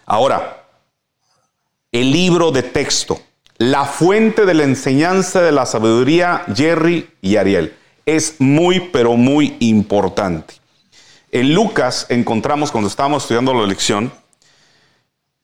Ahora, 0.06 0.66
el 1.92 2.12
libro 2.12 2.52
de 2.52 2.64
texto, 2.64 3.20
la 3.58 3.86
fuente 3.86 4.46
de 4.46 4.54
la 4.54 4.64
enseñanza 4.64 5.42
de 5.42 5.52
la 5.52 5.66
sabiduría, 5.66 6.44
Jerry 6.56 7.10
y 7.22 7.38
Ariel, 7.38 7.74
es 8.06 8.36
muy, 8.40 8.80
pero 8.80 9.16
muy 9.16 9.56
importante. 9.60 10.56
En 11.32 11.54
Lucas 11.54 12.08
encontramos, 12.10 12.72
cuando 12.72 12.90
estábamos 12.90 13.24
estudiando 13.24 13.54
la 13.54 13.68
lección, 13.68 14.12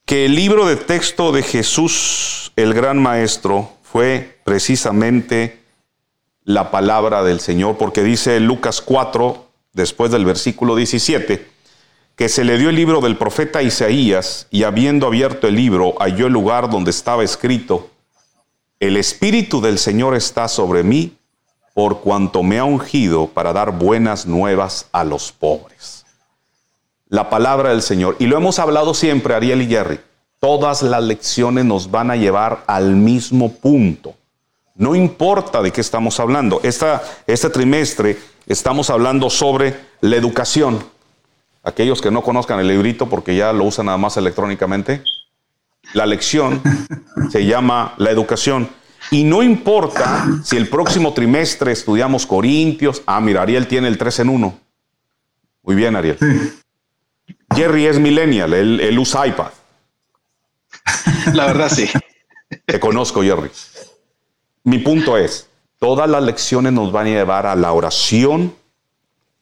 que 0.05 0.25
el 0.25 0.35
libro 0.35 0.67
de 0.67 0.75
texto 0.75 1.31
de 1.31 1.41
Jesús, 1.41 2.51
el 2.55 2.75
gran 2.75 3.01
maestro, 3.01 3.71
fue 3.81 4.39
precisamente 4.43 5.63
la 6.43 6.69
palabra 6.69 7.23
del 7.23 7.39
Señor, 7.39 7.77
porque 7.77 8.03
dice 8.03 8.39
Lucas 8.39 8.81
4, 8.81 9.47
después 9.73 10.11
del 10.11 10.23
versículo 10.23 10.75
17, 10.75 11.47
que 12.15 12.29
se 12.29 12.43
le 12.43 12.59
dio 12.59 12.69
el 12.69 12.75
libro 12.75 13.01
del 13.01 13.17
profeta 13.17 13.63
Isaías 13.63 14.47
y 14.51 14.61
habiendo 14.63 15.07
abierto 15.07 15.47
el 15.47 15.55
libro 15.55 15.95
halló 15.99 16.27
el 16.27 16.33
lugar 16.33 16.69
donde 16.69 16.91
estaba 16.91 17.23
escrito, 17.23 17.89
el 18.79 18.97
Espíritu 18.97 19.59
del 19.59 19.79
Señor 19.79 20.15
está 20.15 20.47
sobre 20.47 20.83
mí 20.83 21.17
por 21.73 22.01
cuanto 22.01 22.43
me 22.43 22.59
ha 22.59 22.63
ungido 22.63 23.27
para 23.27 23.53
dar 23.53 23.71
buenas 23.71 24.27
nuevas 24.27 24.87
a 24.91 25.03
los 25.03 25.31
pobres 25.31 26.04
la 27.07 27.29
palabra 27.29 27.69
del 27.69 27.81
Señor. 27.81 28.15
Y 28.19 28.27
lo 28.27 28.37
hemos 28.37 28.59
hablado 28.59 28.93
siempre, 28.93 29.33
Ariel 29.33 29.61
y 29.61 29.67
Jerry. 29.67 29.99
Todas 30.39 30.81
las 30.83 31.03
lecciones 31.03 31.65
nos 31.65 31.89
van 31.89 32.11
a 32.11 32.15
llevar 32.15 32.63
al 32.67 32.95
mismo 32.95 33.53
punto. 33.53 34.15
No 34.75 34.95
importa 34.95 35.61
de 35.61 35.71
qué 35.71 35.81
estamos 35.81 36.19
hablando. 36.19 36.59
Esta, 36.63 37.01
este 37.25 37.49
trimestre 37.49 38.17
estamos 38.45 38.89
hablando 38.89 39.29
sobre 39.29 39.75
la 40.01 40.17
educación. 40.17 40.83
Aquellos 41.63 42.01
que 42.01 42.11
no 42.11 42.21
conozcan 42.21 42.59
el 42.59 42.67
librito 42.67 43.07
porque 43.07 43.35
ya 43.35 43.53
lo 43.53 43.63
usan 43.63 43.87
nada 43.87 43.97
más 43.97 44.17
electrónicamente. 44.17 45.01
La 45.93 46.05
lección 46.05 46.61
se 47.31 47.45
llama 47.45 47.93
la 47.97 48.11
educación. 48.11 48.69
Y 49.11 49.23
no 49.23 49.43
importa 49.43 50.27
si 50.43 50.57
el 50.57 50.67
próximo 50.67 51.13
trimestre 51.13 51.71
estudiamos 51.71 52.25
Corintios. 52.25 53.01
Ah, 53.05 53.21
mira, 53.21 53.43
Ariel 53.43 53.67
tiene 53.67 53.87
el 53.87 53.97
3 53.97 54.19
en 54.19 54.29
1. 54.29 54.59
Muy 55.63 55.75
bien, 55.75 55.95
Ariel. 55.95 56.17
Jerry 57.55 57.87
es 57.87 57.99
millennial, 57.99 58.53
él, 58.53 58.99
usa 58.99 59.27
iPad. 59.27 59.47
La 61.33 61.45
verdad, 61.45 61.69
sí. 61.69 61.89
Te 62.65 62.79
conozco, 62.79 63.21
Jerry. 63.21 63.49
Mi 64.63 64.79
punto 64.79 65.17
es, 65.17 65.47
todas 65.79 66.09
las 66.09 66.23
lecciones 66.23 66.73
nos 66.73 66.91
van 66.91 67.07
a 67.07 67.11
llevar 67.11 67.45
a 67.45 67.55
la 67.55 67.71
oración 67.71 68.53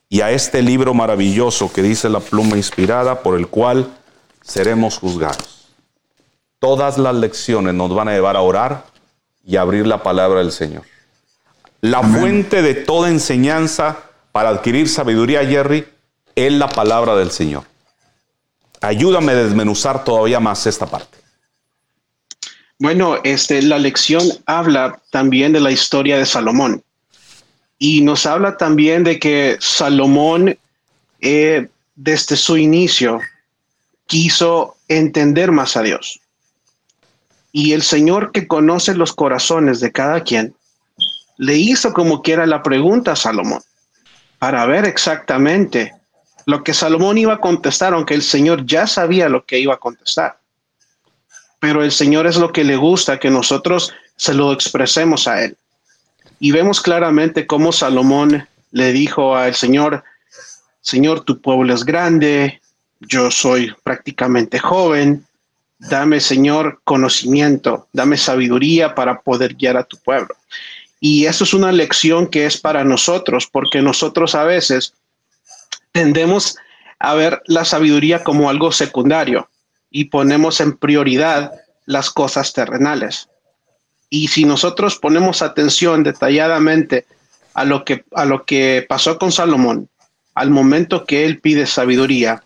y 0.10 0.22
a 0.22 0.32
este 0.32 0.62
libro 0.62 0.94
maravilloso 0.94 1.72
que 1.72 1.82
dice 1.82 2.10
la 2.10 2.20
pluma 2.20 2.56
inspirada 2.58 3.22
por 3.24 3.38
el 3.38 3.48
cual 3.48 3.88
seremos 4.44 5.00
juzgados. 5.00 5.70
Todas 6.60 6.98
las 6.98 7.16
lecciones 7.16 7.74
nos 7.74 7.94
van 7.94 8.10
a 8.10 8.14
llevar 8.14 8.36
a 8.36 8.42
orar 8.42 8.86
y 9.44 9.58
abrir 9.58 9.88
la 9.88 10.04
palabra 10.04 10.40
del 10.40 10.52
Señor. 10.52 10.84
La 11.82 12.02
fuente 12.02 12.62
de 12.62 12.76
toda 12.76 13.10
enseñanza 13.10 13.98
para 14.32 14.50
adquirir 14.50 14.88
sabiduría, 14.88 15.46
Jerry, 15.46 15.86
es 16.36 16.54
la 16.54 16.70
palabra 16.70 17.16
del 17.16 17.32
Señor. 17.32 17.64
Ayúdame 18.84 19.32
a 19.32 19.36
desmenuzar 19.36 20.04
todavía 20.04 20.42
más 20.42 20.68
esta 20.68 20.86
parte. 20.86 21.18
Bueno, 22.78 23.16
este, 23.24 23.62
la 23.62 23.80
lección 23.80 24.22
habla 24.46 25.00
también 25.10 25.54
de 25.54 25.62
la 25.62 25.72
historia 25.72 26.18
de 26.18 26.26
Salomón 26.26 26.84
y 27.80 28.02
nos 28.02 28.26
habla 28.26 28.58
también 28.58 29.06
de 29.06 29.20
que 29.20 29.56
Salomón 29.62 30.60
eh, 31.22 31.70
desde 31.96 32.36
su 32.36 32.58
inicio 32.58 33.22
quiso 34.06 34.76
entender 34.90 35.54
más 35.54 35.78
a 35.78 35.82
Dios. 35.84 36.20
Y 37.54 37.72
el 37.72 37.84
Señor 37.84 38.34
que 38.34 38.50
conoce 38.50 38.96
los 38.96 39.14
corazones 39.14 39.80
de 39.80 39.94
cada 39.94 40.22
quien, 40.26 40.54
le 41.38 41.56
hizo 41.56 41.94
como 41.94 42.22
quiera 42.22 42.46
la 42.46 42.62
pregunta 42.62 43.14
a 43.14 43.16
Salomón 43.16 43.62
para 44.40 44.66
ver 44.66 44.84
exactamente 44.84 45.94
lo 46.46 46.64
que 46.64 46.74
Salomón 46.74 47.18
iba 47.18 47.34
a 47.34 47.40
contestar, 47.42 47.94
aunque 47.94 48.14
el 48.14 48.22
Señor 48.22 48.66
ya 48.66 48.88
sabía 48.88 49.30
lo 49.30 49.46
que 49.46 49.60
iba 49.60 49.74
a 49.74 49.80
contestar. 49.80 50.38
Pero 51.60 51.84
el 51.84 51.92
Señor 51.92 52.28
es 52.28 52.38
lo 52.38 52.52
que 52.52 52.64
le 52.64 52.76
gusta 52.76 53.20
que 53.20 53.30
nosotros 53.30 53.94
se 54.16 54.34
lo 54.34 54.52
expresemos 54.52 55.28
a 55.28 55.44
Él. 55.44 55.58
Y 56.40 56.52
vemos 56.52 56.82
claramente 56.82 57.48
cómo 57.48 57.72
Salomón 57.72 58.48
le 58.72 58.92
dijo 58.92 59.36
al 59.36 59.56
Señor, 59.56 60.04
Señor, 60.82 61.22
tu 61.22 61.40
pueblo 61.40 61.74
es 61.74 61.86
grande, 61.86 62.62
yo 63.00 63.32
soy 63.32 63.74
prácticamente 63.84 64.60
joven, 64.60 65.26
Dame, 65.90 66.22
Señor, 66.22 66.80
conocimiento, 66.86 67.88
dame 67.92 68.16
sabiduría 68.16 68.96
para 68.96 69.20
poder 69.20 69.56
guiar 69.56 69.76
a 69.76 69.84
tu 69.84 69.98
pueblo. 69.98 70.34
Y 71.02 71.26
eso 71.26 71.44
es 71.44 71.54
una 71.54 71.74
lección 71.74 72.28
que 72.28 72.46
es 72.46 72.58
para 72.58 72.86
nosotros, 72.86 73.50
porque 73.52 73.82
nosotros 73.82 74.34
a 74.36 74.46
veces 74.46 74.94
tendemos 75.94 76.58
a 77.00 77.14
ver 77.14 77.42
la 77.46 77.64
sabiduría 77.64 78.24
como 78.24 78.50
algo 78.50 78.72
secundario 78.74 79.50
y 79.90 80.06
ponemos 80.06 80.60
en 80.60 80.76
prioridad 80.76 81.52
las 81.86 82.10
cosas 82.10 82.52
terrenales. 82.52 83.30
Y 84.10 84.28
si 84.28 84.44
nosotros 84.44 84.98
ponemos 84.98 85.42
atención 85.42 86.04
detalladamente 86.04 87.06
a 87.54 87.64
lo 87.64 87.86
que, 87.86 88.04
a 88.14 88.26
lo 88.26 88.44
que 88.44 88.86
pasó 88.88 89.18
con 89.18 89.32
Salomón, 89.32 89.90
al 90.36 90.50
momento 90.50 91.06
que 91.06 91.26
él 91.26 91.40
pide 91.40 91.66
sabiduría, 91.68 92.44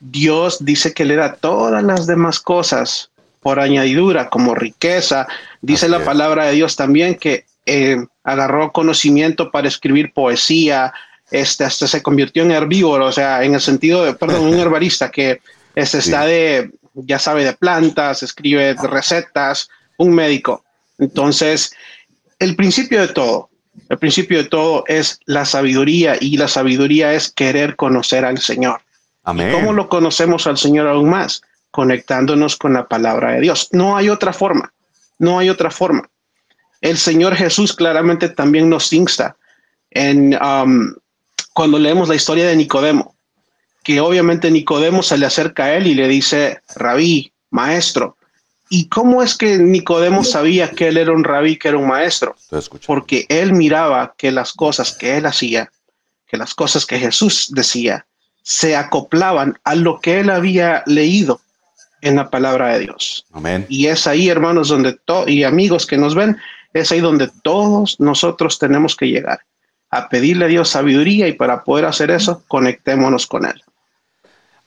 Dios 0.00 0.64
dice 0.64 0.92
que 0.94 1.04
le 1.04 1.16
da 1.16 1.34
todas 1.34 1.82
las 1.82 2.06
demás 2.06 2.40
cosas 2.40 3.10
por 3.40 3.58
añadidura, 3.60 4.28
como 4.28 4.54
riqueza. 4.54 5.26
Dice 5.62 5.88
la 5.88 6.04
palabra 6.04 6.46
de 6.46 6.52
Dios 6.52 6.76
también 6.76 7.14
que 7.14 7.46
eh, 7.66 7.96
agarró 8.24 8.72
conocimiento 8.72 9.50
para 9.50 9.68
escribir 9.68 10.12
poesía, 10.12 10.92
este, 11.30 11.64
hasta 11.64 11.86
se 11.86 12.02
convirtió 12.02 12.42
en 12.42 12.52
herbívoro, 12.52 13.06
o 13.06 13.12
sea, 13.12 13.44
en 13.44 13.54
el 13.54 13.60
sentido 13.60 14.04
de, 14.04 14.14
perdón, 14.14 14.42
un 14.42 14.54
herbarista 14.58 15.10
que 15.10 15.40
este, 15.74 15.98
está 15.98 16.24
de, 16.24 16.70
ya 16.94 17.18
sabe, 17.18 17.44
de 17.44 17.52
plantas, 17.52 18.22
escribe 18.22 18.74
recetas, 18.74 19.68
un 19.96 20.14
médico. 20.14 20.64
Entonces, 20.98 21.72
el 22.38 22.56
principio 22.56 23.00
de 23.00 23.08
todo, 23.08 23.50
el 23.88 23.98
principio 23.98 24.38
de 24.38 24.48
todo 24.48 24.84
es 24.86 25.20
la 25.26 25.44
sabiduría 25.44 26.16
y 26.20 26.36
la 26.36 26.48
sabiduría 26.48 27.12
es 27.14 27.30
querer 27.30 27.76
conocer 27.76 28.24
al 28.24 28.38
Señor. 28.38 28.80
¿Cómo 29.22 29.72
lo 29.72 29.88
conocemos 29.88 30.46
al 30.46 30.56
Señor 30.56 30.88
aún 30.88 31.10
más? 31.10 31.42
Conectándonos 31.70 32.56
con 32.56 32.72
la 32.72 32.88
palabra 32.88 33.32
de 33.32 33.40
Dios. 33.40 33.68
No 33.72 33.96
hay 33.96 34.08
otra 34.08 34.32
forma, 34.32 34.72
no 35.18 35.38
hay 35.38 35.50
otra 35.50 35.70
forma. 35.70 36.08
El 36.80 36.96
Señor 36.96 37.36
Jesús 37.36 37.74
claramente 37.74 38.28
también 38.30 38.68
nos 38.68 38.92
insta 38.92 39.36
en 39.90 40.38
um, 40.42 40.94
cuando 41.52 41.78
leemos 41.78 42.08
la 42.08 42.14
historia 42.14 42.46
de 42.46 42.56
Nicodemo, 42.56 43.14
que 43.82 44.00
obviamente 44.00 44.50
Nicodemo 44.50 45.02
se 45.02 45.18
le 45.18 45.26
acerca 45.26 45.64
a 45.64 45.74
él 45.74 45.86
y 45.86 45.94
le 45.94 46.08
dice, 46.08 46.60
rabí, 46.74 47.32
maestro. 47.50 48.16
¿Y 48.68 48.88
cómo 48.88 49.22
es 49.22 49.36
que 49.36 49.58
Nicodemo 49.58 50.22
sabía 50.22 50.70
que 50.70 50.88
él 50.88 50.96
era 50.96 51.12
un 51.12 51.24
rabí, 51.24 51.56
que 51.56 51.68
era 51.68 51.78
un 51.78 51.88
maestro? 51.88 52.36
Porque 52.86 53.26
él 53.28 53.52
miraba 53.52 54.14
que 54.16 54.30
las 54.30 54.52
cosas 54.52 54.96
que 54.96 55.16
él 55.16 55.26
hacía, 55.26 55.72
que 56.28 56.36
las 56.36 56.54
cosas 56.54 56.86
que 56.86 56.98
Jesús 56.98 57.48
decía, 57.50 58.06
se 58.42 58.76
acoplaban 58.76 59.58
a 59.64 59.74
lo 59.74 60.00
que 60.00 60.20
él 60.20 60.30
había 60.30 60.84
leído 60.86 61.40
en 62.00 62.16
la 62.16 62.30
palabra 62.30 62.74
de 62.74 62.80
Dios. 62.80 63.26
Amén. 63.32 63.66
Y 63.68 63.86
es 63.88 64.06
ahí, 64.06 64.28
hermanos, 64.28 64.68
donde 64.68 64.96
y 65.26 65.42
amigos 65.42 65.84
que 65.84 65.96
nos 65.96 66.14
ven, 66.14 66.36
es 66.72 66.92
ahí 66.92 67.00
donde 67.00 67.28
todos 67.42 67.98
nosotros 67.98 68.58
tenemos 68.58 68.94
que 68.94 69.06
llegar 69.06 69.40
a 69.90 70.08
pedirle 70.08 70.44
a 70.44 70.48
Dios 70.48 70.68
sabiduría 70.68 71.26
y 71.28 71.32
para 71.32 71.64
poder 71.64 71.84
hacer 71.84 72.10
eso, 72.10 72.42
conectémonos 72.46 73.26
con 73.26 73.44
Él. 73.44 73.62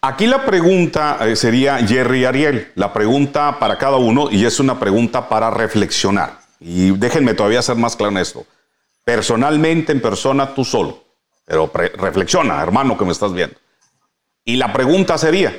Aquí 0.02 0.28
la 0.28 0.46
pregunta 0.46 1.18
eh, 1.22 1.38
sería, 1.38 1.78
Jerry 1.78 2.26
Ariel, 2.26 2.74
la 2.76 2.92
pregunta 2.92 3.58
para 3.58 3.78
cada 3.78 3.96
uno 3.96 4.30
y 4.30 4.46
es 4.46 4.60
una 4.60 4.78
pregunta 4.78 5.30
para 5.30 5.50
reflexionar. 5.50 6.40
Y 6.60 6.92
déjenme 6.92 7.34
todavía 7.34 7.62
ser 7.62 7.78
más 7.78 7.96
claro 7.96 8.12
en 8.12 8.18
esto. 8.18 8.46
Personalmente, 9.06 9.94
en 9.94 10.02
persona, 10.02 10.54
tú 10.54 10.66
solo. 10.66 11.04
Pero 11.46 11.72
reflexiona, 11.96 12.62
hermano 12.62 12.98
que 12.98 13.06
me 13.06 13.14
estás 13.14 13.34
viendo. 13.34 13.56
Y 14.44 14.58
la 14.58 14.74
pregunta 14.74 15.18
sería, 15.18 15.58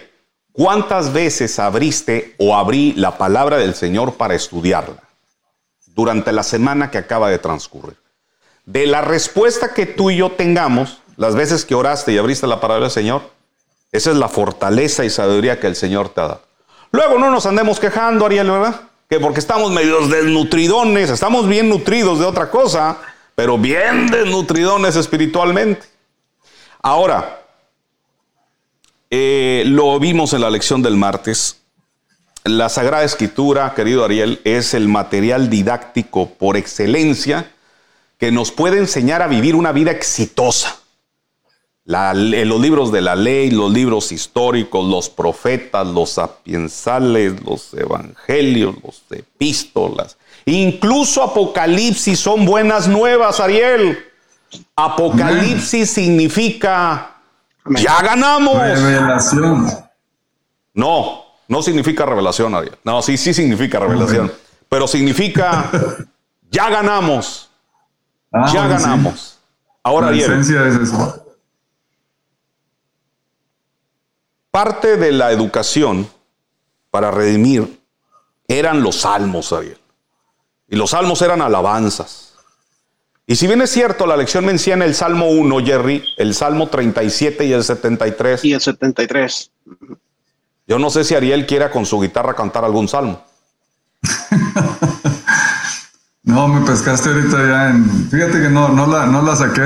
¿cuántas 0.52 1.12
veces 1.14 1.58
abriste 1.58 2.34
o 2.38 2.54
abrí 2.54 2.92
la 2.92 3.16
palabra 3.16 3.56
del 3.56 3.74
Señor 3.74 4.14
para 4.14 4.34
estudiarla 4.34 5.02
durante 5.86 6.32
la 6.32 6.42
semana 6.42 6.90
que 6.90 6.98
acaba 6.98 7.30
de 7.30 7.38
transcurrir? 7.38 8.03
De 8.66 8.86
la 8.86 9.02
respuesta 9.02 9.74
que 9.74 9.86
tú 9.86 10.10
y 10.10 10.16
yo 10.16 10.32
tengamos, 10.32 10.98
las 11.16 11.34
veces 11.34 11.64
que 11.64 11.74
oraste 11.74 12.12
y 12.12 12.18
abriste 12.18 12.46
la 12.46 12.60
palabra 12.60 12.84
del 12.84 12.90
Señor, 12.90 13.30
esa 13.92 14.10
es 14.10 14.16
la 14.16 14.28
fortaleza 14.28 15.04
y 15.04 15.10
sabiduría 15.10 15.60
que 15.60 15.66
el 15.66 15.76
Señor 15.76 16.08
te 16.08 16.20
ha 16.20 16.28
dado. 16.28 16.42
Luego 16.90 17.18
no 17.18 17.30
nos 17.30 17.46
andemos 17.46 17.78
quejando, 17.78 18.26
Ariel, 18.26 18.50
¿verdad? 18.50 18.80
Que 19.08 19.20
porque 19.20 19.40
estamos 19.40 19.70
medios 19.70 20.10
desnutridones, 20.10 21.10
estamos 21.10 21.46
bien 21.46 21.68
nutridos 21.68 22.18
de 22.18 22.24
otra 22.24 22.50
cosa, 22.50 22.98
pero 23.34 23.58
bien 23.58 24.06
desnutridones 24.06 24.96
espiritualmente. 24.96 25.86
Ahora, 26.82 27.42
eh, 29.10 29.62
lo 29.66 29.98
vimos 30.00 30.32
en 30.32 30.40
la 30.40 30.50
lección 30.50 30.82
del 30.82 30.96
martes. 30.96 31.60
La 32.44 32.68
Sagrada 32.68 33.04
Escritura, 33.04 33.74
querido 33.74 34.04
Ariel, 34.04 34.40
es 34.44 34.74
el 34.74 34.88
material 34.88 35.50
didáctico 35.50 36.30
por 36.30 36.56
excelencia 36.56 37.53
que 38.24 38.32
nos 38.32 38.52
puede 38.52 38.78
enseñar 38.78 39.20
a 39.20 39.26
vivir 39.26 39.54
una 39.54 39.70
vida 39.70 39.90
exitosa. 39.90 40.78
los 41.84 42.58
libros 42.58 42.90
de 42.90 43.02
la 43.02 43.14
ley, 43.16 43.50
los 43.50 43.70
libros 43.70 44.12
históricos, 44.12 44.88
los 44.88 45.10
profetas, 45.10 45.86
los 45.86 46.12
sapiensales, 46.12 47.42
los 47.44 47.74
evangelios, 47.74 48.76
los 48.82 49.02
epístolas, 49.10 50.16
incluso 50.46 51.22
Apocalipsis 51.22 52.18
son 52.18 52.46
buenas 52.46 52.88
nuevas, 52.88 53.40
Ariel. 53.40 53.98
Apocalipsis 54.74 55.90
significa 55.90 57.16
ya 57.76 58.00
ganamos. 58.00 58.56
Revelación. 58.56 59.68
No, 60.72 61.24
no 61.46 61.62
significa 61.62 62.06
revelación, 62.06 62.54
Ariel. 62.54 62.78
No, 62.84 63.02
sí, 63.02 63.18
sí 63.18 63.34
significa 63.34 63.80
revelación. 63.80 64.32
Pero 64.70 64.88
significa 64.88 65.70
ya 66.50 66.70
ganamos. 66.70 67.50
Ah, 68.34 68.50
ya 68.52 68.66
ganamos. 68.66 69.38
Ahora, 69.82 70.08
Ariel. 70.08 70.40
es 70.40 70.50
eso. 70.50 71.24
Parte 74.50 74.96
de 74.96 75.12
la 75.12 75.30
educación 75.30 76.08
para 76.90 77.10
redimir 77.10 77.80
eran 78.48 78.82
los 78.82 78.96
salmos, 79.02 79.52
Ariel. 79.52 79.78
Y 80.68 80.76
los 80.76 80.90
salmos 80.90 81.22
eran 81.22 81.42
alabanzas. 81.42 82.34
Y 83.26 83.36
si 83.36 83.46
bien 83.46 83.62
es 83.62 83.70
cierto, 83.70 84.06
la 84.06 84.16
lección 84.16 84.44
menciona 84.44 84.84
el 84.84 84.94
Salmo 84.94 85.28
1, 85.28 85.64
Jerry, 85.64 86.04
el 86.16 86.34
Salmo 86.34 86.68
37 86.68 87.46
y 87.46 87.52
el 87.52 87.64
73. 87.64 88.44
Y 88.44 88.52
el 88.52 88.60
73. 88.60 89.50
Yo 90.66 90.78
no 90.78 90.90
sé 90.90 91.04
si 91.04 91.14
Ariel 91.14 91.46
quiera 91.46 91.70
con 91.70 91.86
su 91.86 92.00
guitarra 92.00 92.34
cantar 92.34 92.64
algún 92.64 92.88
salmo. 92.88 93.22
No, 96.34 96.48
me 96.48 96.66
pescaste 96.66 97.10
ahorita 97.10 97.46
ya 97.46 97.70
en... 97.70 98.10
Fíjate 98.10 98.42
que 98.42 98.48
no, 98.48 98.68
no, 98.70 98.88
la, 98.88 99.06
no 99.06 99.22
la 99.22 99.36
saqué. 99.36 99.62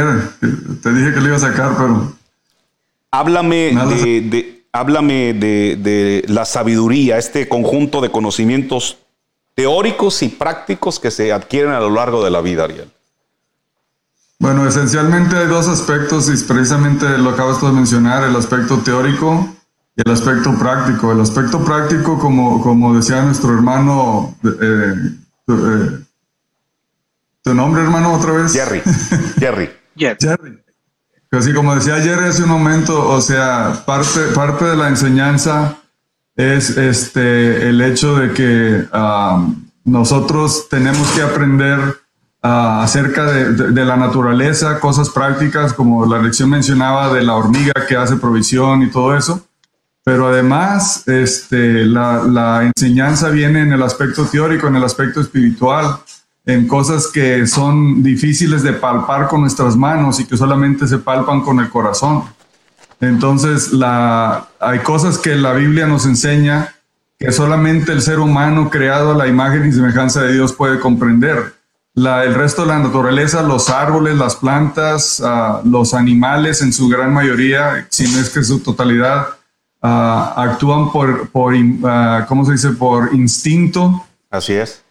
Te 0.82 0.92
dije 0.92 1.14
que 1.14 1.20
la 1.20 1.28
iba 1.28 1.36
a 1.36 1.40
sacar, 1.40 1.74
pero... 1.78 2.12
Háblame 3.10 3.72
de, 3.72 4.66
háblame 4.70 5.32
de, 5.32 6.24
la 6.28 6.44
sabiduría, 6.44 7.16
este 7.16 7.48
conjunto 7.48 8.02
de 8.02 8.10
conocimientos 8.10 8.98
teóricos 9.54 10.22
y 10.22 10.28
prácticos 10.28 11.00
que 11.00 11.10
se 11.10 11.32
adquieren 11.32 11.72
a 11.72 11.80
lo 11.80 11.88
largo 11.88 12.22
de 12.22 12.30
la 12.30 12.42
vida, 12.42 12.64
Ariel. 12.64 12.92
Bueno, 14.38 14.68
esencialmente 14.68 15.36
hay 15.36 15.46
dos 15.46 15.68
aspectos 15.68 16.28
y 16.28 16.44
precisamente 16.44 17.16
lo 17.16 17.30
acabas 17.30 17.62
de 17.62 17.72
mencionar, 17.72 18.24
el 18.24 18.36
aspecto 18.36 18.78
teórico 18.80 19.48
y 19.96 20.02
el 20.04 20.12
aspecto 20.12 20.54
práctico. 20.58 21.12
El 21.12 21.22
aspecto 21.22 21.64
práctico, 21.64 22.18
como, 22.18 22.62
como 22.62 22.94
decía 22.94 23.22
nuestro 23.22 23.54
hermano, 23.54 24.36
eh, 24.44 24.94
eh, 25.48 26.07
¿tu 27.48 27.54
nombre 27.54 27.82
hermano 27.82 28.12
otra 28.12 28.32
vez? 28.32 28.52
Jerry. 28.52 28.82
Jerry. 29.40 29.70
Jerry. 29.96 30.62
Así 31.30 31.54
como 31.54 31.74
decía 31.74 31.94
ayer 31.94 32.18
hace 32.18 32.42
un 32.42 32.50
momento, 32.50 33.08
o 33.08 33.22
sea, 33.22 33.84
parte, 33.86 34.20
parte 34.34 34.66
de 34.66 34.76
la 34.76 34.88
enseñanza 34.88 35.78
es 36.36 36.76
este, 36.76 37.70
el 37.70 37.80
hecho 37.80 38.16
de 38.16 38.34
que 38.34 38.86
um, 38.94 39.66
nosotros 39.84 40.68
tenemos 40.68 41.08
que 41.12 41.22
aprender 41.22 41.78
uh, 42.42 42.82
acerca 42.82 43.24
de, 43.24 43.72
de, 43.72 43.84
la 43.86 43.96
naturaleza, 43.96 44.78
cosas 44.78 45.08
prácticas, 45.08 45.72
como 45.72 46.04
la 46.04 46.20
lección 46.20 46.50
mencionaba 46.50 47.14
de 47.14 47.22
la 47.22 47.34
hormiga 47.34 47.72
que 47.88 47.96
hace 47.96 48.16
provisión 48.16 48.82
y 48.82 48.90
todo 48.90 49.16
eso. 49.16 49.42
Pero 50.04 50.28
además, 50.28 51.08
este, 51.08 51.86
la, 51.86 52.24
la 52.24 52.70
enseñanza 52.76 53.30
viene 53.30 53.60
en 53.60 53.72
el 53.72 53.82
aspecto 53.82 54.26
teórico, 54.26 54.66
en 54.68 54.76
el 54.76 54.84
aspecto 54.84 55.22
espiritual 55.22 55.98
en 56.48 56.66
cosas 56.66 57.08
que 57.08 57.46
son 57.46 58.02
difíciles 58.02 58.62
de 58.62 58.72
palpar 58.72 59.28
con 59.28 59.42
nuestras 59.42 59.76
manos 59.76 60.18
y 60.18 60.24
que 60.24 60.34
solamente 60.34 60.86
se 60.86 60.96
palpan 60.96 61.42
con 61.42 61.60
el 61.60 61.68
corazón. 61.68 62.24
Entonces, 63.00 63.70
la, 63.74 64.48
hay 64.58 64.78
cosas 64.78 65.18
que 65.18 65.36
la 65.36 65.52
Biblia 65.52 65.86
nos 65.86 66.06
enseña 66.06 66.74
que 67.18 67.32
solamente 67.32 67.92
el 67.92 68.00
ser 68.00 68.18
humano 68.18 68.70
creado 68.70 69.12
a 69.12 69.14
la 69.14 69.26
imagen 69.26 69.66
y 69.66 69.72
semejanza 69.72 70.22
de 70.22 70.32
Dios 70.32 70.54
puede 70.54 70.80
comprender. 70.80 71.54
La, 71.92 72.24
el 72.24 72.34
resto 72.34 72.62
de 72.62 72.68
la 72.68 72.78
naturaleza, 72.78 73.42
los 73.42 73.68
árboles, 73.68 74.16
las 74.16 74.36
plantas, 74.36 75.20
uh, 75.20 75.68
los 75.68 75.92
animales 75.92 76.62
en 76.62 76.72
su 76.72 76.88
gran 76.88 77.12
mayoría, 77.12 77.86
si 77.90 78.10
no 78.10 78.20
es 78.20 78.30
que 78.30 78.42
su 78.42 78.60
totalidad, 78.60 79.26
uh, 79.82 79.86
actúan 80.40 80.92
por, 80.92 81.28
por 81.28 81.52
uh, 81.52 82.26
¿cómo 82.26 82.46
se 82.46 82.52
dice? 82.52 82.70
Por 82.70 83.14
instinto. 83.14 84.02
Así 84.30 84.54
es. 84.54 84.82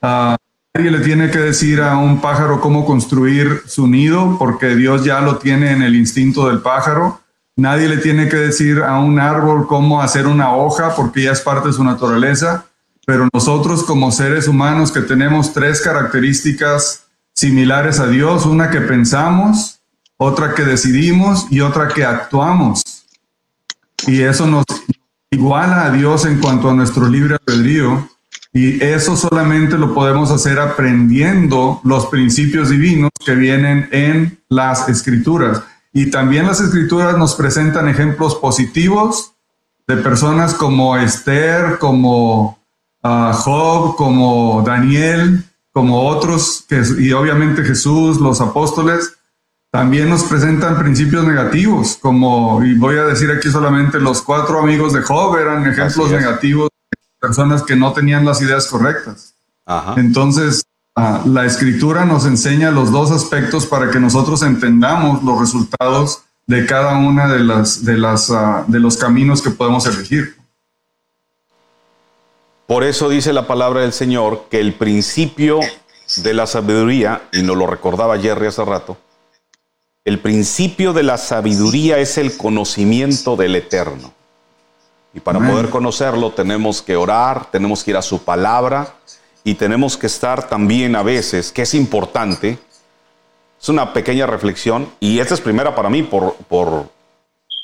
Nadie 0.78 0.92
le 0.92 1.00
tiene 1.00 1.32
que 1.32 1.40
decir 1.40 1.82
a 1.82 1.98
un 1.98 2.22
pájaro 2.22 2.62
cómo 2.62 2.86
construir 2.86 3.64
su 3.66 3.88
nido, 3.88 4.36
porque 4.38 4.76
Dios 4.76 5.04
ya 5.04 5.22
lo 5.22 5.38
tiene 5.38 5.72
en 5.72 5.82
el 5.82 5.96
instinto 5.96 6.48
del 6.48 6.60
pájaro. 6.60 7.20
Nadie 7.56 7.90
le 7.90 7.98
tiene 7.98 8.30
que 8.30 8.36
decir 8.36 8.84
a 8.84 9.00
un 9.00 9.20
árbol 9.20 9.66
cómo 9.66 10.04
hacer 10.04 10.28
una 10.28 10.54
hoja, 10.54 10.96
porque 10.96 11.24
ya 11.24 11.32
es 11.32 11.42
parte 11.42 11.70
de 11.70 11.74
su 11.74 11.84
naturaleza. 11.84 12.66
Pero 13.08 13.28
nosotros 13.34 13.82
como 13.86 14.12
seres 14.12 14.48
humanos 14.48 14.92
que 14.92 15.02
tenemos 15.02 15.52
tres 15.52 15.82
características 15.82 17.06
similares 17.34 18.00
a 18.00 18.06
Dios, 18.06 18.46
una 18.46 18.70
que 18.70 18.82
pensamos, 18.82 19.80
otra 20.18 20.54
que 20.54 20.62
decidimos 20.62 21.48
y 21.50 21.62
otra 21.62 21.88
que 21.88 22.06
actuamos. 22.06 22.84
Y 24.06 24.22
eso 24.22 24.46
nos 24.46 24.66
iguala 25.32 25.86
a 25.86 25.90
Dios 25.90 26.26
en 26.26 26.40
cuanto 26.40 26.70
a 26.70 26.76
nuestro 26.76 27.10
libre 27.10 27.38
albedrío 27.48 28.08
y 28.58 28.84
eso 28.84 29.16
solamente 29.16 29.78
lo 29.78 29.94
podemos 29.94 30.32
hacer 30.32 30.60
aprendiendo 30.60 31.80
los 31.84 32.08
principios 32.08 32.70
divinos 32.70 33.12
que 33.24 33.36
vienen 33.36 33.88
en 33.92 34.40
las 34.50 34.90
escrituras. 34.90 35.62
Y 35.94 36.10
también 36.10 36.48
las 36.48 36.60
escrituras 36.60 37.20
nos 37.20 37.36
presentan 37.36 37.88
ejemplos 37.88 38.34
positivos 38.34 39.34
de 39.86 39.98
personas 39.98 40.56
como 40.56 40.98
Esther, 40.98 41.78
como 41.78 42.58
ah, 43.04 43.32
Job, 43.38 43.96
como 43.96 44.64
Daniel, 44.66 45.44
como 45.72 46.08
otros, 46.08 46.66
que, 46.68 46.82
y 46.98 47.12
obviamente 47.12 47.64
Jesús, 47.64 48.20
los 48.20 48.42
apóstoles, 48.42 49.14
también 49.70 50.10
nos 50.10 50.24
presentan 50.24 50.80
principios 50.80 51.28
negativos, 51.28 52.00
como, 52.02 52.64
y 52.66 52.74
voy 52.74 52.98
a 52.98 53.04
decir 53.04 53.30
aquí 53.30 53.52
solamente, 53.52 54.00
los 54.00 54.24
cuatro 54.24 54.60
amigos 54.60 54.94
de 54.94 55.04
Job 55.04 55.38
eran 55.38 55.68
ejemplos 55.68 56.10
negativos 56.10 56.70
personas 57.20 57.64
que 57.64 57.76
no 57.76 57.94
tenían 57.94 58.26
las 58.26 58.42
ideas 58.42 58.68
correctas. 58.68 59.36
Entonces, 59.98 60.66
ah, 60.96 61.22
la 61.26 61.46
escritura 61.46 62.06
nos 62.06 62.26
enseña 62.26 62.72
los 62.72 62.92
dos 62.92 63.12
aspectos 63.12 63.66
para 63.66 63.92
que 63.92 64.00
nosotros 64.00 64.42
entendamos 64.44 65.24
los 65.24 65.40
resultados 65.40 66.22
de 66.46 66.66
cada 66.66 66.98
una 66.98 67.28
de 67.28 67.40
las 67.40 67.84
de 67.84 67.98
las 67.98 68.32
ah, 68.32 68.64
de 68.68 68.80
los 68.80 68.98
caminos 68.98 69.42
que 69.42 69.50
podemos 69.50 69.86
elegir. 69.86 70.38
Por 72.66 72.84
eso 72.84 73.10
dice 73.10 73.34
la 73.34 73.48
palabra 73.48 73.82
del 73.82 73.94
Señor 73.94 74.48
que 74.50 74.60
el 74.60 74.74
principio 74.74 75.60
de 76.18 76.34
la 76.34 76.48
sabiduría, 76.48 77.22
y 77.32 77.42
nos 77.42 77.58
lo 77.58 77.68
recordaba 77.68 78.18
Jerry 78.20 78.48
hace 78.48 78.64
rato, 78.64 78.98
el 80.06 80.20
principio 80.20 80.94
de 80.94 81.04
la 81.04 81.18
sabiduría 81.18 81.98
es 82.00 82.18
el 82.18 82.38
conocimiento 82.38 83.36
del 83.36 83.56
eterno. 83.56 84.14
Y 85.14 85.20
para 85.20 85.40
poder 85.40 85.70
conocerlo 85.70 86.32
tenemos 86.32 86.82
que 86.82 86.96
orar, 86.96 87.50
tenemos 87.50 87.84
que 87.84 87.92
ir 87.92 87.98
a 87.98 88.02
su 88.02 88.24
palabra 88.24 88.94
y 89.44 89.56
tenemos 89.56 89.98
que 89.98 90.08
estar 90.08 90.48
también 90.48 90.96
a 90.96 91.04
veces, 91.04 91.52
que 91.52 91.64
es 91.64 91.74
importante, 91.74 92.60
es 93.60 93.70
una 93.70 93.94
pequeña 93.94 94.28
reflexión 94.28 94.92
y 95.00 95.20
esta 95.20 95.34
es 95.34 95.42
primera 95.42 95.74
para 95.74 95.90
mí 95.90 96.04
por, 96.04 96.36
por 96.48 96.90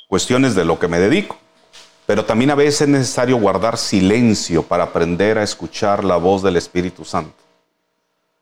cuestiones 0.07 0.55
de 0.55 0.65
lo 0.65 0.79
que 0.79 0.87
me 0.87 0.99
dedico. 0.99 1.37
Pero 2.05 2.25
también 2.25 2.51
a 2.51 2.55
veces 2.55 2.81
es 2.81 2.87
necesario 2.89 3.37
guardar 3.37 3.77
silencio 3.77 4.63
para 4.63 4.85
aprender 4.85 5.37
a 5.37 5.43
escuchar 5.43 6.03
la 6.03 6.17
voz 6.17 6.43
del 6.43 6.57
Espíritu 6.57 7.05
Santo. 7.05 7.33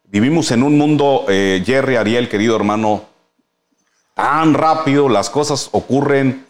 Vivimos 0.06 0.52
en 0.52 0.64
un 0.64 0.78
mundo, 0.78 1.26
eh, 1.30 1.64
Jerry, 1.66 1.96
Ariel, 1.96 2.28
querido 2.28 2.56
hermano, 2.56 3.06
tan 4.14 4.54
rápido, 4.54 5.08
las 5.08 5.30
cosas 5.30 5.70
ocurren 5.72 6.46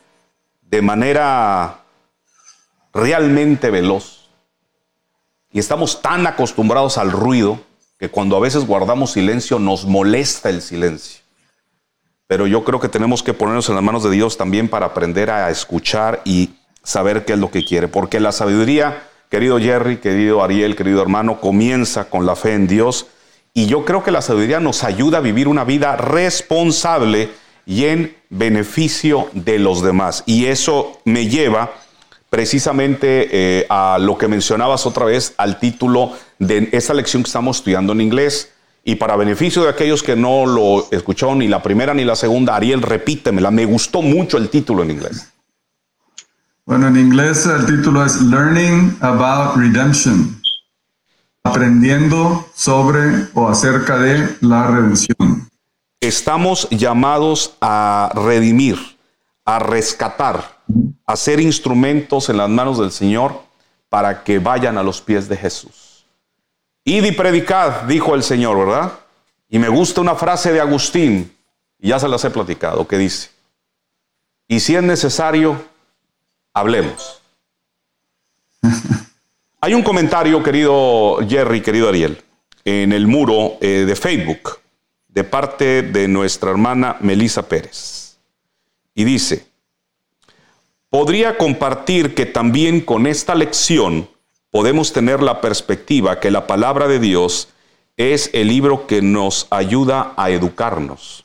de 0.61 0.81
manera 0.81 1.80
realmente 2.93 3.69
veloz. 3.69 4.29
Y 5.51 5.59
estamos 5.59 6.01
tan 6.01 6.25
acostumbrados 6.27 6.97
al 6.97 7.11
ruido 7.11 7.59
que 7.99 8.09
cuando 8.09 8.35
a 8.35 8.39
veces 8.39 8.65
guardamos 8.65 9.11
silencio 9.11 9.59
nos 9.59 9.85
molesta 9.85 10.49
el 10.49 10.61
silencio. 10.61 11.21
Pero 12.27 12.47
yo 12.47 12.63
creo 12.63 12.79
que 12.79 12.87
tenemos 12.87 13.23
que 13.23 13.33
ponernos 13.33 13.67
en 13.69 13.75
las 13.75 13.83
manos 13.83 14.03
de 14.03 14.09
Dios 14.09 14.37
también 14.37 14.69
para 14.69 14.87
aprender 14.87 15.29
a 15.29 15.49
escuchar 15.49 16.21
y 16.23 16.51
saber 16.81 17.25
qué 17.25 17.33
es 17.33 17.39
lo 17.39 17.51
que 17.51 17.65
quiere. 17.65 17.89
Porque 17.89 18.19
la 18.21 18.31
sabiduría, 18.31 19.03
querido 19.29 19.59
Jerry, 19.59 19.97
querido 19.97 20.41
Ariel, 20.41 20.75
querido 20.75 21.01
hermano, 21.01 21.41
comienza 21.41 22.05
con 22.05 22.25
la 22.25 22.35
fe 22.35 22.53
en 22.53 22.67
Dios. 22.67 23.07
Y 23.53 23.65
yo 23.65 23.83
creo 23.83 24.03
que 24.03 24.11
la 24.11 24.21
sabiduría 24.21 24.61
nos 24.61 24.85
ayuda 24.85 25.17
a 25.17 25.21
vivir 25.21 25.49
una 25.49 25.65
vida 25.65 25.97
responsable 25.97 27.29
y 27.65 27.85
en 27.85 28.15
beneficio 28.29 29.27
de 29.33 29.59
los 29.59 29.81
demás. 29.81 30.23
Y 30.25 30.45
eso 30.45 31.01
me 31.03 31.27
lleva 31.27 31.71
precisamente 32.31 33.27
eh, 33.29 33.65
a 33.69 33.97
lo 33.99 34.17
que 34.17 34.29
mencionabas 34.29 34.85
otra 34.85 35.03
vez, 35.03 35.33
al 35.37 35.59
título 35.59 36.13
de 36.39 36.69
esa 36.71 36.93
lección 36.93 37.23
que 37.23 37.27
estamos 37.27 37.57
estudiando 37.57 37.91
en 37.91 37.99
inglés. 37.99 38.53
Y 38.85 38.95
para 38.95 39.17
beneficio 39.17 39.63
de 39.63 39.69
aquellos 39.69 40.01
que 40.01 40.15
no 40.15 40.45
lo 40.45 40.87
escucharon 40.91 41.39
ni 41.39 41.49
la 41.49 41.61
primera 41.61 41.93
ni 41.93 42.05
la 42.05 42.15
segunda, 42.15 42.55
Ariel, 42.55 42.81
repítemela. 42.81 43.51
Me 43.51 43.65
gustó 43.65 44.01
mucho 44.01 44.37
el 44.37 44.47
título 44.49 44.81
en 44.81 44.91
inglés. 44.91 45.29
Bueno, 46.65 46.87
en 46.87 46.95
inglés 46.95 47.45
el 47.47 47.65
título 47.65 48.05
es 48.05 48.21
Learning 48.21 48.97
About 49.01 49.57
Redemption. 49.57 50.41
Aprendiendo 51.43 52.47
sobre 52.55 53.27
o 53.33 53.49
acerca 53.49 53.97
de 53.97 54.37
la 54.39 54.67
redención. 54.67 55.49
Estamos 55.99 56.69
llamados 56.69 57.57
a 57.59 58.09
redimir, 58.15 58.77
a 59.43 59.59
rescatar, 59.59 60.60
a 61.05 61.15
ser 61.15 61.39
instrumentos 61.39 62.29
en 62.29 62.37
las 62.37 62.49
manos 62.49 62.79
del 62.79 62.91
Señor 62.91 63.41
para 63.89 64.23
que 64.23 64.39
vayan 64.39 64.77
a 64.77 64.83
los 64.83 65.01
pies 65.01 65.27
de 65.27 65.37
Jesús. 65.37 66.05
Id 66.83 67.03
y 67.03 67.11
predicad, 67.11 67.83
dijo 67.83 68.15
el 68.15 68.23
Señor, 68.23 68.57
¿verdad? 68.57 68.93
Y 69.49 69.59
me 69.59 69.69
gusta 69.69 70.01
una 70.01 70.15
frase 70.15 70.51
de 70.51 70.61
Agustín, 70.61 71.35
y 71.79 71.89
ya 71.89 71.99
se 71.99 72.07
las 72.07 72.23
he 72.23 72.29
platicado, 72.29 72.87
que 72.87 72.97
dice, 72.97 73.29
y 74.47 74.59
si 74.59 74.75
es 74.75 74.83
necesario, 74.83 75.61
hablemos. 76.53 77.21
Hay 79.61 79.73
un 79.73 79.83
comentario, 79.83 80.41
querido 80.41 81.19
Jerry, 81.27 81.61
querido 81.61 81.89
Ariel, 81.89 82.23
en 82.63 82.93
el 82.93 83.07
muro 83.07 83.57
eh, 83.61 83.85
de 83.85 83.95
Facebook, 83.95 84.59
de 85.07 85.23
parte 85.23 85.81
de 85.81 86.07
nuestra 86.07 86.49
hermana 86.49 86.97
Melisa 87.01 87.47
Pérez. 87.47 88.17
Y 88.95 89.03
dice, 89.03 89.50
podría 90.91 91.37
compartir 91.37 92.13
que 92.13 92.27
también 92.27 92.81
con 92.81 93.07
esta 93.07 93.33
lección 93.33 94.07
podemos 94.51 94.91
tener 94.91 95.23
la 95.23 95.41
perspectiva 95.41 96.19
que 96.19 96.29
la 96.29 96.45
palabra 96.45 96.87
de 96.87 96.99
Dios 96.99 97.47
es 97.95 98.29
el 98.33 98.49
libro 98.49 98.85
que 98.87 99.01
nos 99.01 99.47
ayuda 99.49 100.13
a 100.17 100.29
educarnos. 100.29 101.23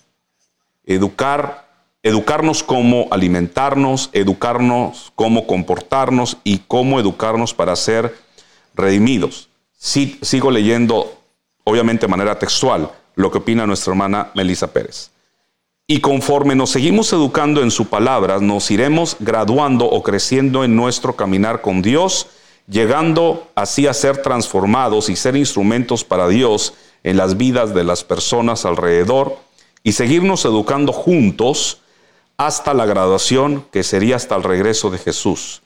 Educar, 0.85 1.69
educarnos 2.05 2.63
cómo 2.63 3.09
alimentarnos, 3.11 4.09
educarnos 4.13 5.13
cómo 5.17 5.49
comportarnos 5.49 6.37
y 6.45 6.59
cómo 6.59 7.01
educarnos 7.01 7.53
para 7.53 7.75
ser 7.75 8.17
redimidos. 8.73 9.49
Sigo 9.77 10.53
leyendo, 10.53 11.19
obviamente 11.65 12.07
de 12.07 12.11
manera 12.11 12.39
textual, 12.39 12.93
lo 13.17 13.33
que 13.33 13.39
opina 13.39 13.67
nuestra 13.67 13.91
hermana 13.91 14.31
Melissa 14.35 14.69
Pérez. 14.69 15.11
Y 15.89 16.01
conforme 16.01 16.57
nos 16.57 16.71
seguimos 16.71 17.13
educando 17.13 17.63
en 17.63 17.71
su 17.71 17.87
palabra, 17.87 18.41
nos 18.41 18.73
iremos 18.73 19.17
graduando 19.21 19.85
o 19.85 20.03
creciendo 20.03 20.65
en 20.65 20.75
nuestro 20.75 21.15
caminar 21.15 21.61
con 21.61 21.81
Dios, 21.81 22.27
llegando 22.67 23.49
así 23.55 23.87
a 23.87 23.95
ser 23.95 24.21
transformados 24.21 25.09
y 25.09 25.15
ser 25.15 25.37
instrumentos 25.37 26.03
para 26.03 26.27
Dios 26.27 26.75
en 27.05 27.17
las 27.17 27.37
vidas 27.37 27.73
de 27.73 27.85
las 27.85 28.03
personas 28.03 28.65
alrededor 28.65 29.39
y 29.85 29.93
seguirnos 29.93 30.45
educando 30.45 30.93
juntos 30.93 31.83
hasta 32.37 32.75
la 32.75 32.85
graduación 32.85 33.65
que 33.71 33.85
sería 33.85 34.17
hasta 34.17 34.35
el 34.35 34.43
regreso 34.43 34.91
de 34.91 34.99
Jesús, 34.99 35.63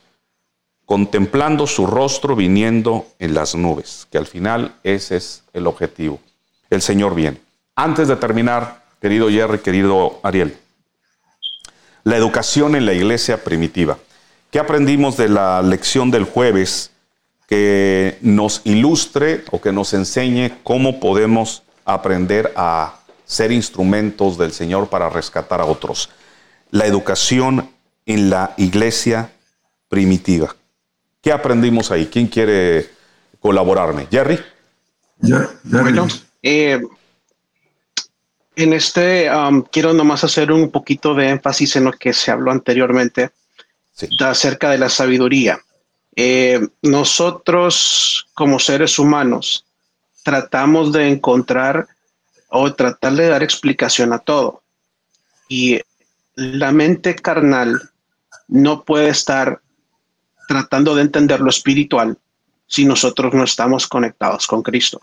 contemplando 0.84 1.66
su 1.66 1.86
rostro 1.86 2.36
viniendo 2.36 3.06
en 3.18 3.32
las 3.32 3.54
nubes, 3.54 4.06
que 4.12 4.18
al 4.18 4.26
final 4.26 4.74
ese 4.82 5.16
es 5.16 5.44
el 5.54 5.66
objetivo. 5.66 6.20
El 6.68 6.82
Señor 6.82 7.14
viene. 7.14 7.40
Antes 7.74 8.06
de 8.06 8.16
terminar, 8.16 8.79
querido 9.00 9.28
Jerry, 9.30 9.58
querido 9.58 10.20
Ariel, 10.22 10.56
la 12.04 12.16
educación 12.16 12.76
en 12.76 12.86
la 12.86 12.92
iglesia 12.92 13.42
primitiva. 13.42 13.98
¿Qué 14.50 14.58
aprendimos 14.58 15.16
de 15.16 15.28
la 15.28 15.62
lección 15.62 16.10
del 16.10 16.24
jueves 16.24 16.90
que 17.48 18.16
nos 18.20 18.62
ilustre 18.64 19.44
o 19.50 19.60
que 19.60 19.72
nos 19.72 19.92
enseñe 19.92 20.58
cómo 20.62 21.00
podemos 21.00 21.64
aprender 21.84 22.52
a 22.54 23.00
ser 23.30 23.52
instrumentos 23.52 24.38
del 24.38 24.52
Señor 24.52 24.88
para 24.88 25.08
rescatar 25.08 25.60
a 25.60 25.64
otros. 25.64 26.10
La 26.70 26.86
educación 26.86 27.70
en 28.06 28.30
la 28.30 28.54
iglesia 28.56 29.32
primitiva. 29.88 30.54
¿Qué 31.20 31.32
aprendimos 31.32 31.90
ahí? 31.90 32.06
¿Quién 32.06 32.26
quiere 32.26 32.90
colaborarme? 33.38 34.08
Jerry. 34.10 34.38
Bueno, 35.62 36.08
eh, 36.42 36.80
en 38.62 38.72
este 38.72 39.34
um, 39.34 39.62
quiero 39.62 39.92
nomás 39.92 40.24
hacer 40.24 40.52
un 40.52 40.70
poquito 40.70 41.14
de 41.14 41.28
énfasis 41.28 41.76
en 41.76 41.84
lo 41.84 41.92
que 41.92 42.12
se 42.12 42.30
habló 42.30 42.50
anteriormente 42.50 43.30
acerca 44.20 44.70
de 44.70 44.78
la 44.78 44.88
sabiduría. 44.88 45.60
Eh, 46.16 46.60
nosotros 46.82 48.28
como 48.34 48.58
seres 48.58 48.98
humanos 48.98 49.66
tratamos 50.22 50.92
de 50.92 51.08
encontrar 51.08 51.86
o 52.48 52.74
tratar 52.74 53.14
de 53.14 53.28
dar 53.28 53.42
explicación 53.42 54.12
a 54.12 54.18
todo. 54.18 54.62
Y 55.48 55.80
la 56.34 56.72
mente 56.72 57.14
carnal 57.14 57.90
no 58.48 58.84
puede 58.84 59.08
estar 59.10 59.60
tratando 60.48 60.94
de 60.94 61.02
entender 61.02 61.40
lo 61.40 61.50
espiritual 61.50 62.18
si 62.66 62.84
nosotros 62.84 63.32
no 63.34 63.44
estamos 63.44 63.86
conectados 63.86 64.46
con 64.46 64.62
Cristo. 64.62 65.00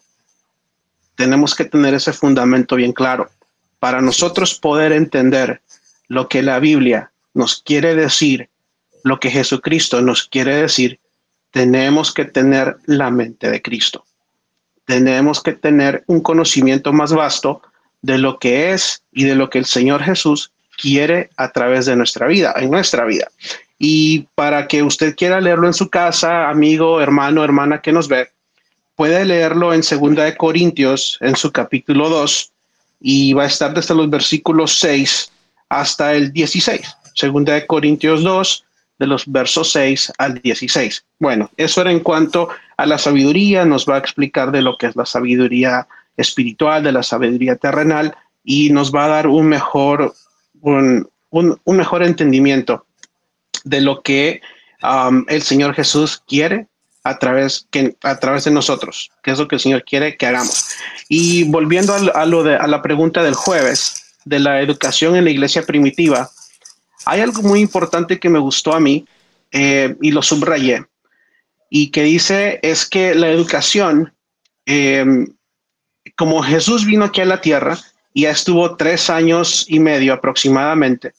Tenemos 1.15 1.55
que 1.55 1.65
tener 1.65 1.93
ese 1.93 2.13
fundamento 2.13 2.75
bien 2.75 2.93
claro. 2.93 3.29
Para 3.79 4.01
nosotros 4.01 4.55
poder 4.55 4.91
entender 4.91 5.61
lo 6.07 6.27
que 6.27 6.41
la 6.41 6.59
Biblia 6.59 7.11
nos 7.33 7.61
quiere 7.61 7.95
decir, 7.95 8.49
lo 9.03 9.19
que 9.19 9.29
Jesucristo 9.29 10.01
nos 10.01 10.23
quiere 10.23 10.55
decir, 10.55 10.99
tenemos 11.51 12.13
que 12.13 12.25
tener 12.25 12.77
la 12.85 13.11
mente 13.11 13.49
de 13.49 13.61
Cristo 13.61 14.03
tenemos 14.87 15.43
que 15.43 15.51
tener 15.51 16.03
un 16.07 16.21
conocimiento 16.21 16.93
más 16.93 17.11
vasto 17.11 17.61
de 18.01 18.17
lo 18.17 18.39
que 18.39 18.71
es 18.71 19.03
y 19.11 19.25
de 19.25 19.35
lo 19.35 19.49
que 19.49 19.59
el 19.59 19.65
Señor 19.65 20.01
Jesús 20.01 20.51
quiere 20.81 21.29
a 21.35 21.51
través 21.51 21.85
de 21.85 21.95
nuestra 21.97 22.25
vida, 22.25 22.53
en 22.55 22.71
nuestra 22.71 23.03
vida. 23.05 23.27
Y 23.77 24.27
para 24.33 24.67
que 24.67 24.81
usted 24.83 25.15
quiera 25.15 25.41
leerlo 25.41 25.67
en 25.67 25.73
su 25.73 25.89
casa, 25.89 26.49
amigo, 26.49 27.01
hermano, 27.01 27.43
hermana 27.43 27.81
que 27.81 27.91
nos 27.91 28.07
ve, 28.07 28.29
puede 28.95 29.25
leerlo 29.25 29.73
en 29.73 29.83
Segunda 29.83 30.23
de 30.23 30.37
Corintios, 30.37 31.17
en 31.19 31.35
su 31.35 31.51
capítulo 31.51 32.07
2, 32.07 32.53
y 32.99 33.33
va 33.33 33.43
a 33.43 33.47
estar 33.47 33.73
desde 33.73 33.95
los 33.95 34.09
versículos 34.09 34.79
6 34.79 35.31
hasta 35.69 36.13
el 36.13 36.31
16. 36.31 36.81
Segunda 37.13 37.53
de 37.53 37.65
Corintios 37.65 38.23
2, 38.23 38.65
de 38.99 39.07
los 39.07 39.31
versos 39.31 39.71
6 39.71 40.13
al 40.17 40.41
16. 40.41 41.05
Bueno, 41.19 41.49
eso 41.57 41.81
era 41.81 41.91
en 41.91 41.99
cuanto 41.99 42.49
a 42.77 42.85
la 42.85 42.97
sabiduría, 42.97 43.65
nos 43.65 43.87
va 43.87 43.95
a 43.95 43.99
explicar 43.99 44.51
de 44.51 44.61
lo 44.61 44.77
que 44.77 44.87
es 44.87 44.95
la 44.95 45.05
sabiduría 45.05 45.87
espiritual, 46.15 46.83
de 46.83 46.91
la 46.91 47.03
sabiduría 47.03 47.55
terrenal, 47.55 48.15
y 48.43 48.69
nos 48.69 48.93
va 48.93 49.05
a 49.05 49.09
dar 49.09 49.27
un 49.27 49.47
mejor, 49.47 50.13
un, 50.61 51.07
mejor 51.65 52.03
entendimiento 52.03 52.85
de 53.63 53.81
lo 53.81 54.01
que 54.01 54.41
um, 54.81 55.25
el 55.27 55.41
Señor 55.41 55.73
Jesús 55.73 56.23
quiere 56.27 56.67
a 57.07 57.19
través, 57.19 57.67
que, 57.71 57.95
a 58.03 58.19
través 58.19 58.43
de 58.43 58.51
nosotros, 58.51 59.11
que 59.23 59.31
es 59.31 59.39
lo 59.39 59.47
que 59.47 59.55
el 59.55 59.61
Señor 59.61 59.83
quiere 59.83 60.17
que 60.17 60.25
hagamos. 60.25 60.69
Y 61.07 61.43
volviendo 61.45 61.93
a, 61.93 62.25
lo 62.25 62.43
de, 62.43 62.55
a 62.55 62.67
la 62.67 62.81
pregunta 62.81 63.23
del 63.23 63.35
jueves, 63.35 64.15
de 64.25 64.39
la 64.39 64.61
educación 64.61 65.15
en 65.15 65.23
la 65.23 65.31
iglesia 65.31 65.63
primitiva, 65.63 66.29
hay 67.05 67.21
algo 67.21 67.41
muy 67.41 67.61
importante 67.61 68.19
que 68.19 68.29
me 68.29 68.39
gustó 68.39 68.73
a 68.73 68.79
mí 68.79 69.05
eh, 69.51 69.95
y 70.01 70.11
lo 70.11 70.21
subrayé 70.21 70.85
y 71.69 71.91
que 71.91 72.03
dice 72.03 72.59
es 72.63 72.85
que 72.85 73.15
la 73.15 73.29
educación, 73.29 74.13
em, 74.65 75.27
como 76.15 76.41
Jesús 76.41 76.85
vino 76.85 77.05
aquí 77.05 77.21
a 77.21 77.25
la 77.25 77.41
tierra 77.41 77.77
y 78.13 78.23
ya 78.23 78.31
estuvo 78.31 78.75
tres 78.75 79.09
años 79.09 79.65
y 79.67 79.79
medio 79.79 80.13
aproximadamente, 80.13 81.13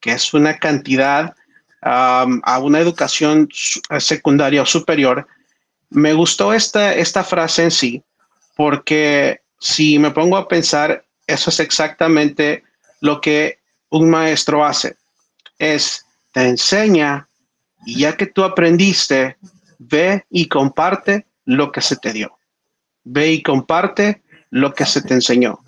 que 0.00 0.12
es 0.12 0.32
una 0.34 0.58
cantidad 0.58 1.34
a 1.84 2.58
una 2.62 2.80
educación 2.80 3.48
secundaria 3.98 4.62
o 4.62 4.66
superior, 4.66 5.26
me 5.90 6.12
gustó 6.12 6.52
esta, 6.52 6.94
esta 6.94 7.22
frase 7.22 7.64
en 7.64 7.70
sí, 7.70 8.02
porque 8.56 9.42
si 9.58 9.98
me 9.98 10.10
pongo 10.10 10.36
a 10.36 10.48
pensar, 10.48 11.04
eso 11.26 11.50
es 11.50 11.60
exactamente 11.60 12.64
lo 13.00 13.20
que 13.20 13.58
un 13.90 14.10
maestro 14.10 14.64
hace 14.64 14.96
es, 15.58 16.04
te 16.32 16.48
enseña 16.48 17.28
y 17.86 18.00
ya 18.00 18.16
que 18.16 18.26
tú 18.26 18.44
aprendiste, 18.44 19.36
ve 19.78 20.24
y 20.30 20.48
comparte 20.48 21.26
lo 21.44 21.70
que 21.70 21.80
se 21.80 21.96
te 21.96 22.12
dio. 22.12 22.38
Ve 23.04 23.32
y 23.32 23.42
comparte 23.42 24.22
lo 24.50 24.74
que 24.74 24.86
se 24.86 25.02
te 25.02 25.14
enseñó. 25.14 25.60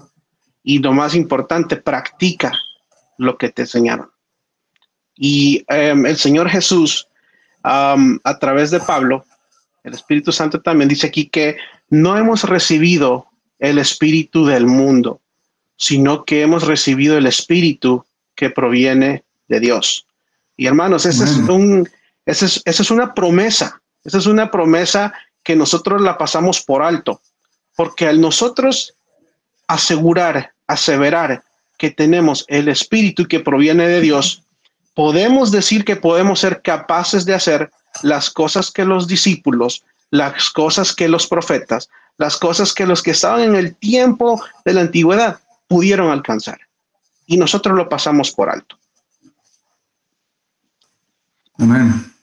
Y 0.63 0.79
lo 0.79 0.93
más 0.93 1.15
importante, 1.15 1.77
practica 1.77 2.53
lo 3.19 3.37
que 3.37 3.51
te 3.51 3.63
enseñaron. 3.63 4.11
Y 5.17 5.65
em, 5.69 6.07
el 6.07 6.17
Señor 6.17 6.49
Jesús, 6.49 7.09
a 7.63 8.39
través 8.39 8.71
de 8.71 8.79
Pablo, 8.79 9.25
el 9.83 9.95
Espíritu 9.95 10.31
Santo 10.31 10.61
también 10.61 10.89
dice 10.89 11.09
aquí 11.09 11.29
que 11.29 11.57
no 11.89 12.17
hemos 12.17 12.45
recibido 12.45 13.27
el 13.59 13.79
Espíritu 13.79 14.47
del 14.47 14.67
mundo, 14.67 15.21
sino 15.77 16.25
que 16.25 16.43
hemos 16.43 16.65
recibido 16.65 17.17
el 17.17 17.27
Espíritu 17.27 18.05
que 18.35 18.51
proviene 18.51 19.25
de 19.49 19.61
Dios. 19.61 20.07
Y 20.57 20.67
hermanos, 20.67 21.07
esa 21.07 21.25
es, 21.25 21.37
un, 21.37 21.89
esa 22.25 22.47
es, 22.47 22.63
esa 22.65 22.83
es 22.83 22.91
una 22.91 23.15
promesa, 23.15 23.81
esa 24.05 24.19
es 24.19 24.27
una 24.27 24.51
promesa 24.51 25.13
que 25.43 25.55
nosotros 25.55 26.01
la 26.01 26.19
pasamos 26.19 26.63
por 26.63 26.83
alto, 26.83 27.21
porque 27.77 28.07
al 28.07 28.21
nosotros 28.21 28.95
asegurar, 29.69 30.53
aseverar 30.67 31.45
que 31.79 31.91
tenemos 31.91 32.45
el 32.49 32.69
Espíritu 32.69 33.27
que 33.29 33.41
proviene 33.41 33.87
de 33.87 34.01
Dios, 34.01 34.43
podemos 34.97 35.53
decir 35.53 35.85
que 35.85 35.95
podemos 35.95 36.41
ser 36.41 36.63
capaces 36.63 37.27
de 37.27 37.35
hacer 37.35 37.71
las 38.03 38.31
cosas 38.31 38.71
que 38.71 38.87
los 38.87 39.07
discípulos, 39.07 39.85
las 40.11 40.49
cosas 40.49 40.95
que 40.95 41.07
los 41.07 41.27
profetas, 41.27 41.91
las 42.17 42.39
cosas 42.39 42.73
que 42.73 42.87
los 42.87 43.03
que 43.03 43.11
estaban 43.11 43.43
en 43.43 43.57
el 43.57 43.77
tiempo 43.77 44.43
de 44.65 44.73
la 44.73 44.81
antigüedad 44.81 45.39
pudieron 45.69 46.11
alcanzar. 46.11 46.59
Y 47.27 47.37
nosotros 47.37 47.77
lo 47.77 47.91
pasamos 47.91 48.31
por 48.31 48.49
alto. 48.49 48.79
Amén. 51.59 52.15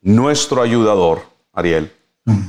Nuestro 0.00 0.62
ayudador, 0.62 1.28
Ariel, 1.52 1.92
mm. 2.24 2.46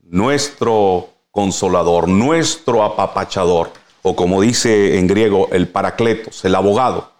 nuestro 0.00 1.10
consolador, 1.30 2.08
nuestro 2.08 2.82
apapachador, 2.82 3.70
o 4.08 4.14
como 4.14 4.40
dice 4.40 4.98
en 4.98 5.08
griego, 5.08 5.48
el 5.50 5.66
paracletos, 5.66 6.44
el 6.44 6.54
abogado, 6.54 7.12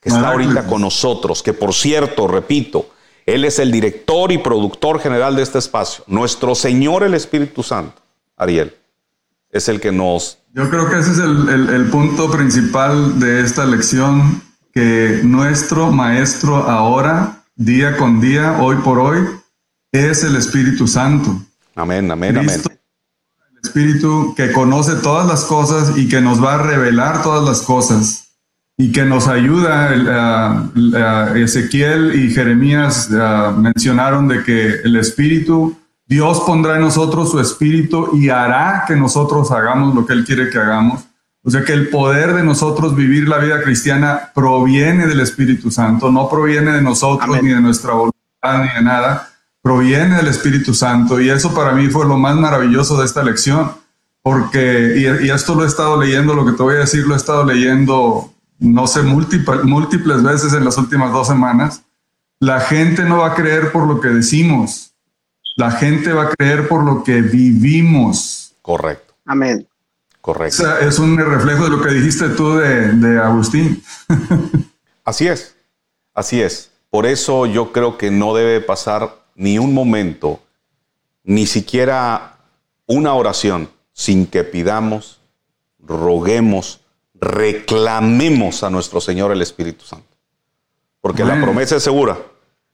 que 0.00 0.08
está 0.08 0.30
ahorita 0.30 0.66
con 0.66 0.80
nosotros, 0.80 1.42
que 1.42 1.52
por 1.52 1.74
cierto, 1.74 2.26
repito, 2.26 2.88
él 3.26 3.44
es 3.44 3.58
el 3.58 3.70
director 3.70 4.32
y 4.32 4.38
productor 4.38 5.00
general 5.00 5.36
de 5.36 5.42
este 5.42 5.58
espacio. 5.58 6.02
Nuestro 6.06 6.54
Señor 6.54 7.02
el 7.02 7.12
Espíritu 7.12 7.62
Santo, 7.62 8.00
Ariel, 8.38 8.74
es 9.50 9.68
el 9.68 9.80
que 9.80 9.92
nos 9.92 10.38
yo 10.54 10.70
creo 10.70 10.88
que 10.88 10.98
ese 11.00 11.10
es 11.10 11.18
el, 11.18 11.88
punto 11.90 12.30
principal 12.30 13.18
de 13.18 13.42
esta 13.42 13.66
lección, 13.66 14.40
que 14.72 15.20
nuestro 15.24 15.90
maestro 15.90 16.56
ahora, 16.70 17.42
día 17.56 17.96
con 17.96 18.20
día, 18.20 18.58
hoy 18.60 18.76
por 18.76 19.00
hoy, 19.00 19.18
es 19.90 20.22
el 20.22 20.36
Espíritu 20.36 20.86
Santo. 20.86 21.42
Amén, 21.74 22.08
amén, 22.10 22.38
amén. 22.38 22.62
Espíritu 23.64 24.34
que 24.36 24.52
conoce 24.52 24.96
todas 24.96 25.26
las 25.26 25.44
cosas 25.44 25.96
y 25.96 26.08
que 26.08 26.20
nos 26.20 26.42
va 26.42 26.54
a 26.54 26.58
revelar 26.58 27.22
todas 27.22 27.44
las 27.44 27.62
cosas 27.62 28.28
y 28.76 28.92
que 28.92 29.04
nos 29.04 29.26
ayuda. 29.26 30.70
Ezequiel 31.34 32.14
y 32.14 32.30
Jeremías 32.30 33.10
mencionaron 33.56 34.28
de 34.28 34.42
que 34.42 34.80
el 34.84 34.96
Espíritu, 34.96 35.76
Dios 36.06 36.40
pondrá 36.40 36.76
en 36.76 36.82
nosotros 36.82 37.30
su 37.30 37.40
Espíritu 37.40 38.10
y 38.12 38.28
hará 38.28 38.84
que 38.86 38.94
nosotros 38.94 39.50
hagamos 39.50 39.94
lo 39.94 40.04
que 40.04 40.12
Él 40.12 40.24
quiere 40.24 40.50
que 40.50 40.58
hagamos. 40.58 41.04
O 41.42 41.50
sea 41.50 41.64
que 41.64 41.72
el 41.72 41.88
poder 41.88 42.34
de 42.34 42.42
nosotros 42.42 42.94
vivir 42.94 43.28
la 43.28 43.38
vida 43.38 43.62
cristiana 43.62 44.30
proviene 44.34 45.06
del 45.06 45.20
Espíritu 45.20 45.70
Santo, 45.70 46.10
no 46.10 46.28
proviene 46.28 46.72
de 46.72 46.82
nosotros 46.82 47.42
ni 47.42 47.50
de 47.50 47.60
nuestra 47.60 47.92
voluntad 47.92 48.62
ni 48.62 48.68
de 48.74 48.82
nada, 48.82 49.30
proviene 49.64 50.16
del 50.16 50.28
Espíritu 50.28 50.74
Santo. 50.74 51.18
Y 51.18 51.30
eso 51.30 51.54
para 51.54 51.72
mí 51.72 51.88
fue 51.88 52.06
lo 52.06 52.18
más 52.18 52.36
maravilloso 52.36 52.98
de 52.98 53.06
esta 53.06 53.22
lección, 53.22 53.72
porque, 54.20 54.94
y, 55.22 55.30
esto 55.30 55.54
lo 55.54 55.64
he 55.64 55.66
estado 55.66 55.98
leyendo, 55.98 56.34
lo 56.34 56.44
que 56.44 56.52
te 56.52 56.62
voy 56.62 56.74
a 56.76 56.80
decir, 56.80 57.06
lo 57.06 57.14
he 57.14 57.16
estado 57.16 57.46
leyendo, 57.46 58.30
no 58.58 58.86
sé, 58.86 59.00
múltiples, 59.00 59.64
múltiples 59.64 60.22
veces 60.22 60.52
en 60.52 60.66
las 60.66 60.76
últimas 60.76 61.12
dos 61.12 61.28
semanas. 61.28 61.82
La 62.40 62.60
gente 62.60 63.04
no 63.04 63.18
va 63.18 63.28
a 63.28 63.34
creer 63.34 63.72
por 63.72 63.88
lo 63.88 64.02
que 64.02 64.08
decimos, 64.08 64.92
la 65.56 65.70
gente 65.70 66.12
va 66.12 66.24
a 66.24 66.28
creer 66.28 66.68
por 66.68 66.84
lo 66.84 67.02
que 67.02 67.22
vivimos. 67.22 68.54
Correcto. 68.60 69.14
Amén. 69.24 69.66
Correcto. 70.20 70.78
es 70.78 70.98
un 70.98 71.16
reflejo 71.16 71.64
de 71.64 71.70
lo 71.70 71.80
que 71.80 71.90
dijiste 71.90 72.28
tú 72.30 72.56
de, 72.56 73.18
Agustín. 73.18 73.82
así 75.04 75.26
es, 75.26 75.56
así 76.14 76.42
es. 76.42 76.70
Por 76.90 77.06
eso 77.06 77.46
yo 77.46 77.72
creo 77.72 77.96
que 77.96 78.10
no 78.10 78.34
debe 78.34 78.60
pasar 78.60 79.23
ni 79.34 79.58
un 79.58 79.74
momento, 79.74 80.40
ni 81.22 81.46
siquiera 81.46 82.38
una 82.86 83.14
oración, 83.14 83.68
sin 83.92 84.26
que 84.26 84.44
pidamos, 84.44 85.20
roguemos, 85.78 86.80
reclamemos 87.14 88.62
a 88.62 88.70
nuestro 88.70 89.00
Señor 89.00 89.32
el 89.32 89.42
Espíritu 89.42 89.84
Santo. 89.84 90.16
Porque 91.00 91.24
la 91.24 91.40
promesa 91.40 91.76
es 91.76 91.82
segura. 91.82 92.18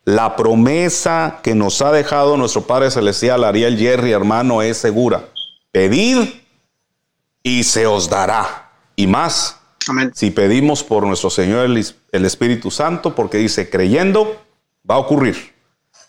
La 0.05 0.37
promesa 0.37 1.41
que 1.43 1.55
nos 1.55 1.83
ha 1.83 1.93
dejado 1.93 2.37
nuestro 2.37 2.63
Padre 2.63 2.91
Celestial, 2.91 3.45
Ariel 3.45 3.77
Jerry, 3.77 4.13
hermano, 4.13 4.63
es 4.63 4.79
segura. 4.79 5.29
Pedid 5.73 6.29
y 7.43 7.65
se 7.65 7.87
os 7.87 8.09
dará. 8.09 8.71
Y 8.97 9.07
más, 9.07 9.59
si 10.15 10.31
pedimos 10.31 10.85
por 10.85 11.07
nuestro 11.07 11.31
Señor 11.31 11.67
el, 11.67 12.25
Espíritu 12.25 12.71
Santo, 12.71 13.15
porque 13.15 13.39
dice, 13.39 13.69
creyendo, 13.69 14.41
va 14.89 14.95
a 14.95 14.99
ocurrir. 14.99 15.50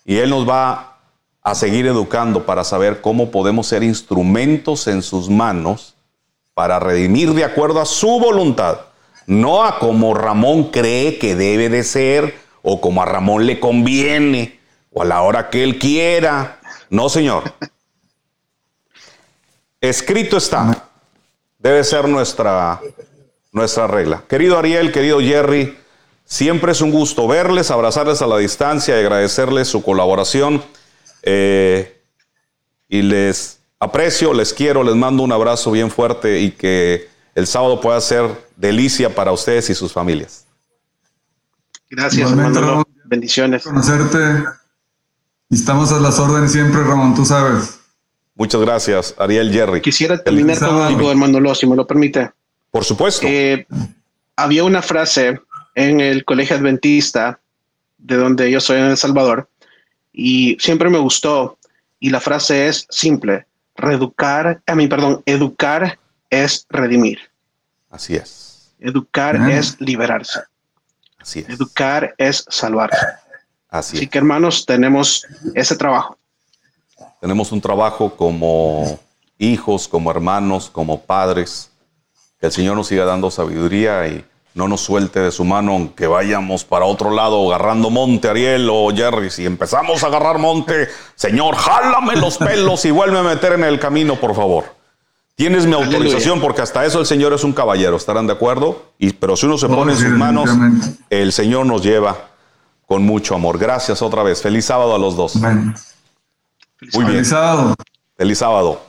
Y 0.06 0.18
Él 0.18 0.30
nos 0.30 0.48
va 0.48 0.98
a 1.44 1.56
seguir 1.56 1.88
educando 1.88 2.46
para 2.46 2.64
saber 2.64 3.02
cómo 3.02 3.32
podemos 3.32 3.68
ser 3.68 3.84
instrumentos 3.84 4.88
en 4.88 5.02
sus 5.02 5.30
manos 5.30 5.96
para 6.54 6.80
redimir 6.80 7.34
de 7.34 7.44
acuerdo 7.44 7.82
a 7.82 7.86
su 7.86 8.20
voluntad, 8.20 8.82
no 9.26 9.64
a 9.64 9.80
como 9.80 10.14
Ramón 10.14 10.66
cree 10.66 11.18
que 11.18 11.36
debe 11.36 11.70
de 11.70 11.84
ser 11.84 12.36
o 12.62 12.82
como 12.82 13.02
a 13.02 13.06
Ramón 13.06 13.46
le 13.46 13.60
conviene 13.60 14.60
o 14.92 15.02
a 15.02 15.06
la 15.06 15.22
hora 15.22 15.50
que 15.50 15.64
él 15.64 15.80
quiera. 15.80 16.60
No, 16.90 17.10
Señor. 17.10 17.44
Escrito 19.80 20.38
está 20.38 20.90
debe 21.62 21.84
ser 21.84 22.08
nuestra, 22.08 22.82
nuestra 23.52 23.88
regla. 23.88 24.24
Querido 24.28 24.58
Ariel, 24.58 24.92
querido 24.92 25.20
Jerry, 25.20 25.78
siempre 26.32 26.72
es 26.72 26.80
un 26.80 26.92
gusto 26.92 27.28
verles, 27.28 27.72
abrazarles 27.72 28.22
a 28.22 28.28
la 28.28 28.38
distancia 28.38 28.96
y 28.96 29.02
agradecerles 29.02 29.68
su 29.68 29.84
colaboración. 29.84 30.64
Eh, 31.24 32.02
y 32.88 33.02
les 33.02 33.60
aprecio, 33.80 34.34
les 34.34 34.54
quiero, 34.54 34.82
les 34.82 34.96
mando 34.96 35.24
un 35.24 35.34
abrazo 35.34 35.72
bien 35.72 35.92
fuerte 35.92 36.40
y 36.40 36.52
que 36.52 37.10
el 37.36 37.48
sábado 37.48 37.82
pueda 37.82 38.00
ser 38.00 38.30
delicia 38.56 39.14
para 39.14 39.34
ustedes 39.34 39.70
y 39.70 39.76
sus 39.76 39.92
familias. 39.92 40.46
Gracias, 41.90 42.32
hermano. 42.32 42.84
Bendiciones. 43.04 43.64
Conocerte. 43.64 44.46
Estamos 45.50 45.92
a 45.92 46.00
las 46.00 46.18
órdenes 46.18 46.54
siempre, 46.54 46.82
Ramón, 46.82 47.14
tú 47.14 47.26
sabes. 47.26 47.78
Muchas 48.36 48.62
gracias, 48.62 49.16
Ariel 49.18 49.52
Jerry. 49.52 49.82
Quisiera 49.82 50.24
terminar 50.24 50.60
con 50.60 50.82
algo, 50.82 51.12
hermano 51.12 51.42
Lo, 51.42 51.54
si 51.54 51.68
me 51.68 51.76
lo 51.76 51.86
permite. 51.86 52.32
Por 52.72 52.86
supuesto. 52.86 53.28
Eh, 53.28 53.68
había 54.38 54.64
una 54.64 54.82
frase 54.82 55.42
en 55.76 56.02
el 56.02 56.26
colegio 56.26 56.56
adventista, 56.56 57.40
de 57.98 58.18
donde 58.18 58.50
yo 58.50 58.60
soy 58.60 58.80
en 58.80 58.86
El 58.86 58.98
Salvador, 58.98 59.50
y 60.12 60.58
siempre 60.60 60.90
me 60.90 60.98
gustó. 60.98 61.58
Y 62.00 62.10
la 62.10 62.20
frase 62.20 62.68
es 62.68 62.88
simple: 62.90 63.46
reeducar, 63.76 64.62
a 64.66 64.76
mí, 64.76 64.88
perdón, 64.88 65.22
educar 65.26 66.00
es 66.30 66.66
redimir. 66.70 67.20
Así 67.90 68.16
es. 68.16 68.72
Educar 68.80 69.36
es 69.52 69.80
liberarse. 69.80 70.42
Así 71.20 71.40
es. 71.40 71.50
Educar 71.50 72.16
es 72.18 72.46
salvarse. 72.50 73.06
Así, 73.70 73.98
Así 73.98 74.08
que, 74.08 74.18
hermanos, 74.18 74.66
tenemos 74.66 75.26
ese 75.54 75.76
trabajo. 75.76 76.18
Tenemos 77.22 77.52
un 77.52 77.62
trabajo 77.62 78.16
como 78.16 79.00
hijos, 79.38 79.88
como 79.88 80.10
hermanos, 80.10 80.70
como 80.70 81.02
padres. 81.02 81.70
Que 82.40 82.48
el 82.48 82.52
Señor 82.52 82.76
nos 82.76 82.88
siga 82.88 83.06
dando 83.06 83.30
sabiduría 83.30 84.08
y 84.08 84.26
no 84.54 84.68
nos 84.68 84.82
suelte 84.82 85.20
de 85.20 85.32
su 85.32 85.46
mano, 85.46 85.74
aunque 85.74 86.08
vayamos 86.08 86.66
para 86.66 86.86
otro 86.86 87.12
lado 87.12 87.48
agarrando 87.48 87.90
monte, 87.90 88.28
Ariel 88.30 88.70
o 88.70 88.90
Jerry. 88.94 89.30
Si 89.30 89.46
empezamos 89.46 90.04
a 90.04 90.08
agarrar 90.08 90.40
monte, 90.40 90.90
Señor, 91.16 91.56
jálame 91.56 92.18
los 92.18 92.38
pelos 92.38 92.84
y 92.86 92.92
vuelve 92.92 93.20
a 93.20 93.24
meter 93.24 93.54
en 93.54 93.64
el 93.64 93.80
camino, 93.80 94.16
por 94.16 94.36
favor. 94.36 94.66
Tienes 95.36 95.66
mi 95.66 95.74
autorización 95.74 96.40
porque 96.40 96.62
hasta 96.62 96.86
eso 96.86 97.00
el 97.00 97.06
Señor 97.06 97.34
es 97.34 97.44
un 97.44 97.54
caballero, 97.54 97.96
¿estarán 97.96 98.28
de 98.28 98.34
acuerdo? 98.34 98.92
Y, 99.00 99.14
pero 99.14 99.36
si 99.36 99.46
uno 99.46 99.58
se 99.58 99.68
pone 99.68 99.94
en 99.94 99.98
sus 99.98 100.10
manos, 100.10 100.50
el 101.10 101.32
Señor 101.32 101.66
nos 101.66 101.82
lleva 101.82 102.16
con 102.86 103.04
mucho 103.04 103.34
amor. 103.34 103.58
Gracias 103.58 104.02
otra 104.02 104.22
vez. 104.22 104.42
Feliz 104.42 104.66
sábado 104.66 104.94
a 104.94 105.00
los 105.00 105.16
dos. 105.16 105.38
Muy 105.38 105.54
bien. 105.54 105.76
Feliz 107.08 107.30
sábado. 107.30 107.74
Feliz 108.18 108.38
sábado. 108.38 108.82